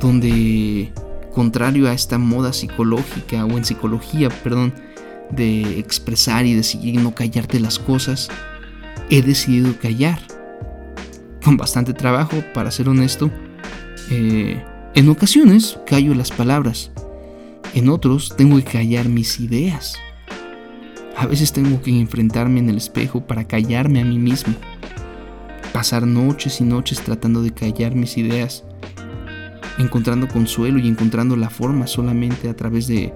donde, 0.00 0.92
contrario 1.34 1.88
a 1.88 1.92
esta 1.92 2.18
moda 2.18 2.52
psicológica 2.52 3.44
o 3.44 3.50
en 3.58 3.64
psicología, 3.64 4.28
perdón, 4.42 4.72
de 5.30 5.78
expresar 5.78 6.46
y 6.46 6.54
decidir 6.54 7.00
no 7.00 7.14
callarte 7.14 7.60
las 7.60 7.78
cosas, 7.78 8.28
he 9.10 9.22
decidido 9.22 9.78
callar. 9.78 10.20
Con 11.44 11.56
bastante 11.56 11.92
trabajo, 11.94 12.42
para 12.52 12.70
ser 12.70 12.88
honesto. 12.88 13.30
Eh, 14.10 14.62
en 14.94 15.08
ocasiones 15.08 15.78
callo 15.86 16.14
las 16.14 16.30
palabras. 16.30 16.90
En 17.74 17.88
otros 17.88 18.34
tengo 18.36 18.56
que 18.56 18.64
callar 18.64 19.08
mis 19.08 19.40
ideas. 19.40 19.94
A 21.16 21.26
veces 21.26 21.52
tengo 21.52 21.80
que 21.80 21.90
enfrentarme 21.98 22.60
en 22.60 22.68
el 22.68 22.76
espejo 22.76 23.26
para 23.26 23.44
callarme 23.44 24.00
a 24.00 24.04
mí 24.04 24.18
mismo. 24.18 24.54
Pasar 25.72 26.06
noches 26.06 26.60
y 26.60 26.64
noches 26.64 27.00
tratando 27.00 27.42
de 27.42 27.52
callar 27.52 27.94
mis 27.94 28.18
ideas 28.18 28.64
encontrando 29.78 30.28
consuelo 30.28 30.78
y 30.78 30.88
encontrando 30.88 31.36
la 31.36 31.50
forma 31.50 31.86
solamente 31.86 32.48
a 32.48 32.56
través 32.56 32.86
de, 32.86 33.12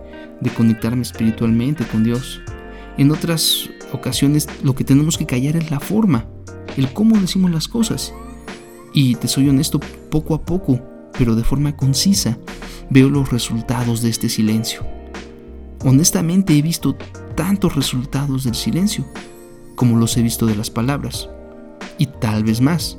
conectarme 0.57 1.03
espiritualmente 1.03 1.87
con 1.87 2.05
Dios. 2.05 2.41
En 2.99 3.11
otras 3.11 3.71
ocasiones 3.93 4.47
lo 4.63 4.75
que 4.75 4.85
tenemos 4.85 5.17
que 5.17 5.27
callar 5.27 5.57
es 5.57 5.71
la 5.71 5.81
forma, 5.81 6.27
el 6.77 6.93
cómo 6.93 7.19
decimos 7.19 7.51
las 7.51 7.69
cosas. 7.69 8.13
Y 8.93 9.15
te 9.17 9.29
soy 9.29 9.49
honesto, 9.49 9.81
poco 10.11 10.35
a 10.35 10.43
poco, 10.43 10.81
pero 11.17 11.35
de 11.35 11.45
forma 11.45 11.77
concisa, 11.77 12.39
veo 12.91 13.09
los 13.09 13.31
resultados 13.31 14.03
de 14.03 14.11
este 14.11 14.29
silencio. 14.29 14.85
Honestamente 15.85 16.57
he 16.57 16.63
visto 16.63 16.97
tantos 17.37 17.75
resultados 17.77 18.45
del 18.45 18.55
silencio 18.55 19.07
como 19.77 19.97
los 19.97 20.17
he 20.17 20.23
visto 20.23 20.45
de 20.45 20.57
las 20.57 20.69
palabras. 20.69 21.29
Y 21.97 22.07
tal 22.07 22.45
vez 22.45 22.61
más. 22.61 22.99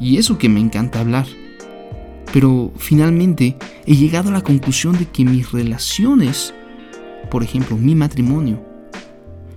Y 0.00 0.16
eso 0.16 0.38
que 0.38 0.48
me 0.48 0.60
encanta 0.60 1.00
hablar 1.00 1.26
pero 2.36 2.70
finalmente 2.76 3.56
he 3.86 3.96
llegado 3.96 4.28
a 4.28 4.32
la 4.32 4.42
conclusión 4.42 4.98
de 4.98 5.06
que 5.06 5.24
mis 5.24 5.52
relaciones 5.52 6.52
por 7.30 7.42
ejemplo, 7.42 7.76
mi 7.76 7.94
matrimonio, 7.94 8.62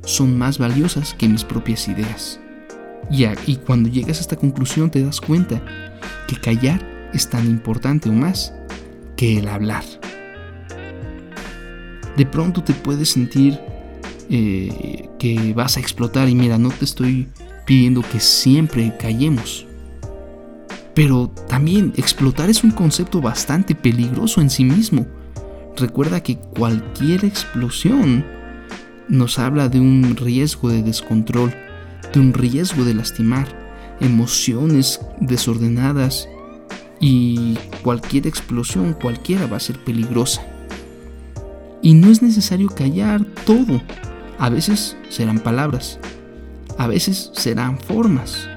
son 0.03 0.37
más 0.37 0.57
valiosas 0.57 1.13
que 1.13 1.27
mis 1.27 1.43
propias 1.43 1.87
ideas. 1.87 2.39
Y, 3.11 3.25
y 3.45 3.55
cuando 3.57 3.89
llegas 3.89 4.17
a 4.17 4.21
esta 4.21 4.35
conclusión 4.35 4.89
te 4.89 5.03
das 5.03 5.21
cuenta 5.21 5.63
que 6.27 6.35
callar 6.35 7.09
es 7.13 7.29
tan 7.29 7.45
importante 7.45 8.09
o 8.09 8.13
más 8.13 8.53
que 9.15 9.37
el 9.37 9.47
hablar. 9.47 9.83
De 12.17 12.25
pronto 12.25 12.63
te 12.63 12.73
puedes 12.73 13.09
sentir 13.09 13.59
eh, 14.29 15.09
que 15.17 15.53
vas 15.53 15.77
a 15.77 15.79
explotar 15.79 16.27
y 16.27 16.35
mira, 16.35 16.57
no 16.57 16.69
te 16.69 16.85
estoy 16.85 17.27
pidiendo 17.65 18.01
que 18.01 18.19
siempre 18.19 18.95
callemos. 18.97 19.65
Pero 20.93 21.29
también 21.47 21.93
explotar 21.97 22.49
es 22.49 22.63
un 22.63 22.71
concepto 22.71 23.21
bastante 23.21 23.75
peligroso 23.75 24.41
en 24.41 24.49
sí 24.49 24.63
mismo. 24.63 25.05
Recuerda 25.77 26.21
que 26.21 26.37
cualquier 26.37 27.23
explosión 27.25 28.25
nos 29.07 29.39
habla 29.39 29.69
de 29.69 29.79
un 29.79 30.15
riesgo 30.15 30.69
de 30.69 30.83
descontrol, 30.83 31.53
de 32.13 32.19
un 32.19 32.33
riesgo 32.33 32.83
de 32.83 32.93
lastimar, 32.93 33.47
emociones 33.99 35.01
desordenadas 35.19 36.27
y 36.99 37.57
cualquier 37.81 38.27
explosión, 38.27 38.93
cualquiera 38.93 39.47
va 39.47 39.57
a 39.57 39.61
ser 39.61 39.79
peligrosa. 39.83 40.45
Y 41.81 41.93
no 41.93 42.09
es 42.09 42.21
necesario 42.21 42.69
callar 42.69 43.23
todo. 43.45 43.81
A 44.37 44.49
veces 44.49 44.97
serán 45.09 45.39
palabras, 45.39 45.99
a 46.77 46.87
veces 46.87 47.31
serán 47.33 47.79
formas. 47.79 48.47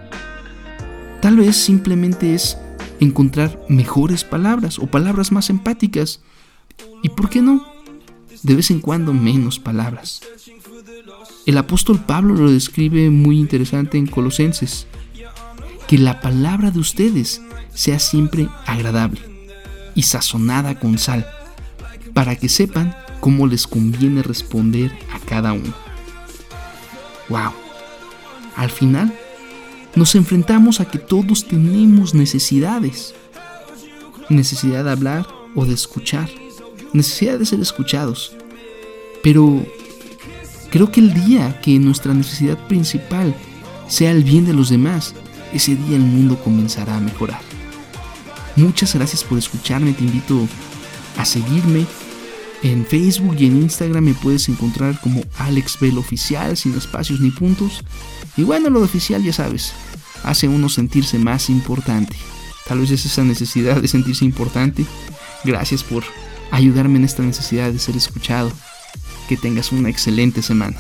Tal 1.23 1.37
vez 1.37 1.57
simplemente 1.57 2.35
es 2.35 2.59
encontrar 2.99 3.61
mejores 3.69 4.25
palabras 4.25 4.81
o 4.81 4.89
palabras 4.89 5.31
más 5.31 5.51
empáticas. 5.51 6.21
¿Y 7.05 7.11
por 7.11 7.31
qué 7.31 7.41
no? 7.41 7.65
De 8.43 8.57
vez 8.57 8.73
en 8.73 8.81
cuando 8.81 9.13
menos 9.13 9.61
palabras. 9.61 10.21
El 11.47 11.59
apóstol 11.59 12.01
Pablo 12.05 12.35
lo 12.35 12.51
describe 12.51 13.09
muy 13.09 13.39
interesante 13.39 13.99
en 13.99 14.09
Colosenses. 14.09 14.89
Que 15.87 15.97
la 15.97 16.21
palabra 16.21 16.73
de 16.73 16.81
ustedes 16.81 17.41
sea 17.73 18.01
siempre 18.01 18.49
agradable 18.67 19.21
y 19.95 20.03
sazonada 20.03 20.81
con 20.81 20.99
sal, 20.99 21.25
para 22.15 22.35
que 22.35 22.49
sepan 22.49 22.97
cómo 23.21 23.47
les 23.47 23.69
conviene 23.69 24.25
responder 24.25 24.91
a 25.13 25.21
cada 25.21 25.53
uno. 25.53 25.73
¡Wow! 27.29 27.53
Al 28.57 28.71
final, 28.71 29.15
nos 29.95 30.15
enfrentamos 30.15 30.81
a 30.81 30.87
que 30.87 30.99
todos 30.99 31.47
tenemos 31.47 32.15
necesidades. 32.15 33.15
Necesidad 34.29 34.85
de 34.85 34.91
hablar 34.91 35.27
o 35.55 35.67
de 35.67 35.75
escuchar. 35.75 36.31
Necesidad 36.93 37.39
de 37.39 37.47
ser 37.47 37.61
escuchados. 37.61 38.35
Pero 39.23 39.65
creo 40.71 40.91
que 40.91 41.01
el 41.01 41.13
día 41.13 41.61
que 41.61 41.79
nuestra 41.79 42.15
necesidad 42.15 42.59
principal 42.67 43.35
sea 43.89 44.11
el 44.11 44.25
bien 44.25 44.47
de 44.47 44.55
los 44.55 44.71
demás, 44.71 45.15
ese 45.53 45.77
día 45.77 45.97
el 45.97 46.03
mundo 46.03 46.39
comenzará 46.43 46.97
a 46.97 47.01
mejorar. 47.01 47.41
Muchas 48.57 48.95
gracias 48.95 49.25
por 49.25 49.39
escucharme, 49.39 49.93
te 49.93 50.05
invito 50.05 50.49
a 51.19 51.25
seguirme. 51.25 51.87
En 52.63 52.87
Facebook 52.87 53.35
y 53.39 53.47
en 53.47 53.61
Instagram 53.63 54.05
me 54.05 54.15
puedes 54.15 54.49
encontrar 54.49 55.01
como 55.01 55.23
Alex 55.39 55.79
Bell 55.81 55.99
Oficial, 55.99 56.57
sin 56.57 56.75
espacios 56.75 57.21
ni 57.21 57.31
puntos. 57.31 57.83
Y 58.37 58.45
bueno, 58.45 58.71
lo 58.71 58.81
de 58.81 58.87
oficial 58.87 59.23
ya 59.23 59.33
sabes, 59.33 59.73
hace 60.25 60.49
uno 60.49 60.69
sentirse 60.69 61.19
más 61.19 61.51
importante. 61.51 62.17
Tal 62.67 62.79
vez 62.81 62.91
es 62.91 63.05
esa 63.05 63.25
necesidad 63.25 63.81
de 63.81 63.89
sentirse 63.89 64.25
importante. 64.25 64.85
Gracias 65.45 65.83
por 65.83 66.05
ayudarme 66.51 66.99
en 66.99 67.05
esta 67.05 67.23
necesidad 67.23 67.71
de 67.73 67.79
ser 67.79 67.97
escuchado. 67.97 68.53
Que 69.29 69.37
tengas 69.37 69.73
una 69.73 69.89
excelente 69.89 70.43
semana. 70.43 70.79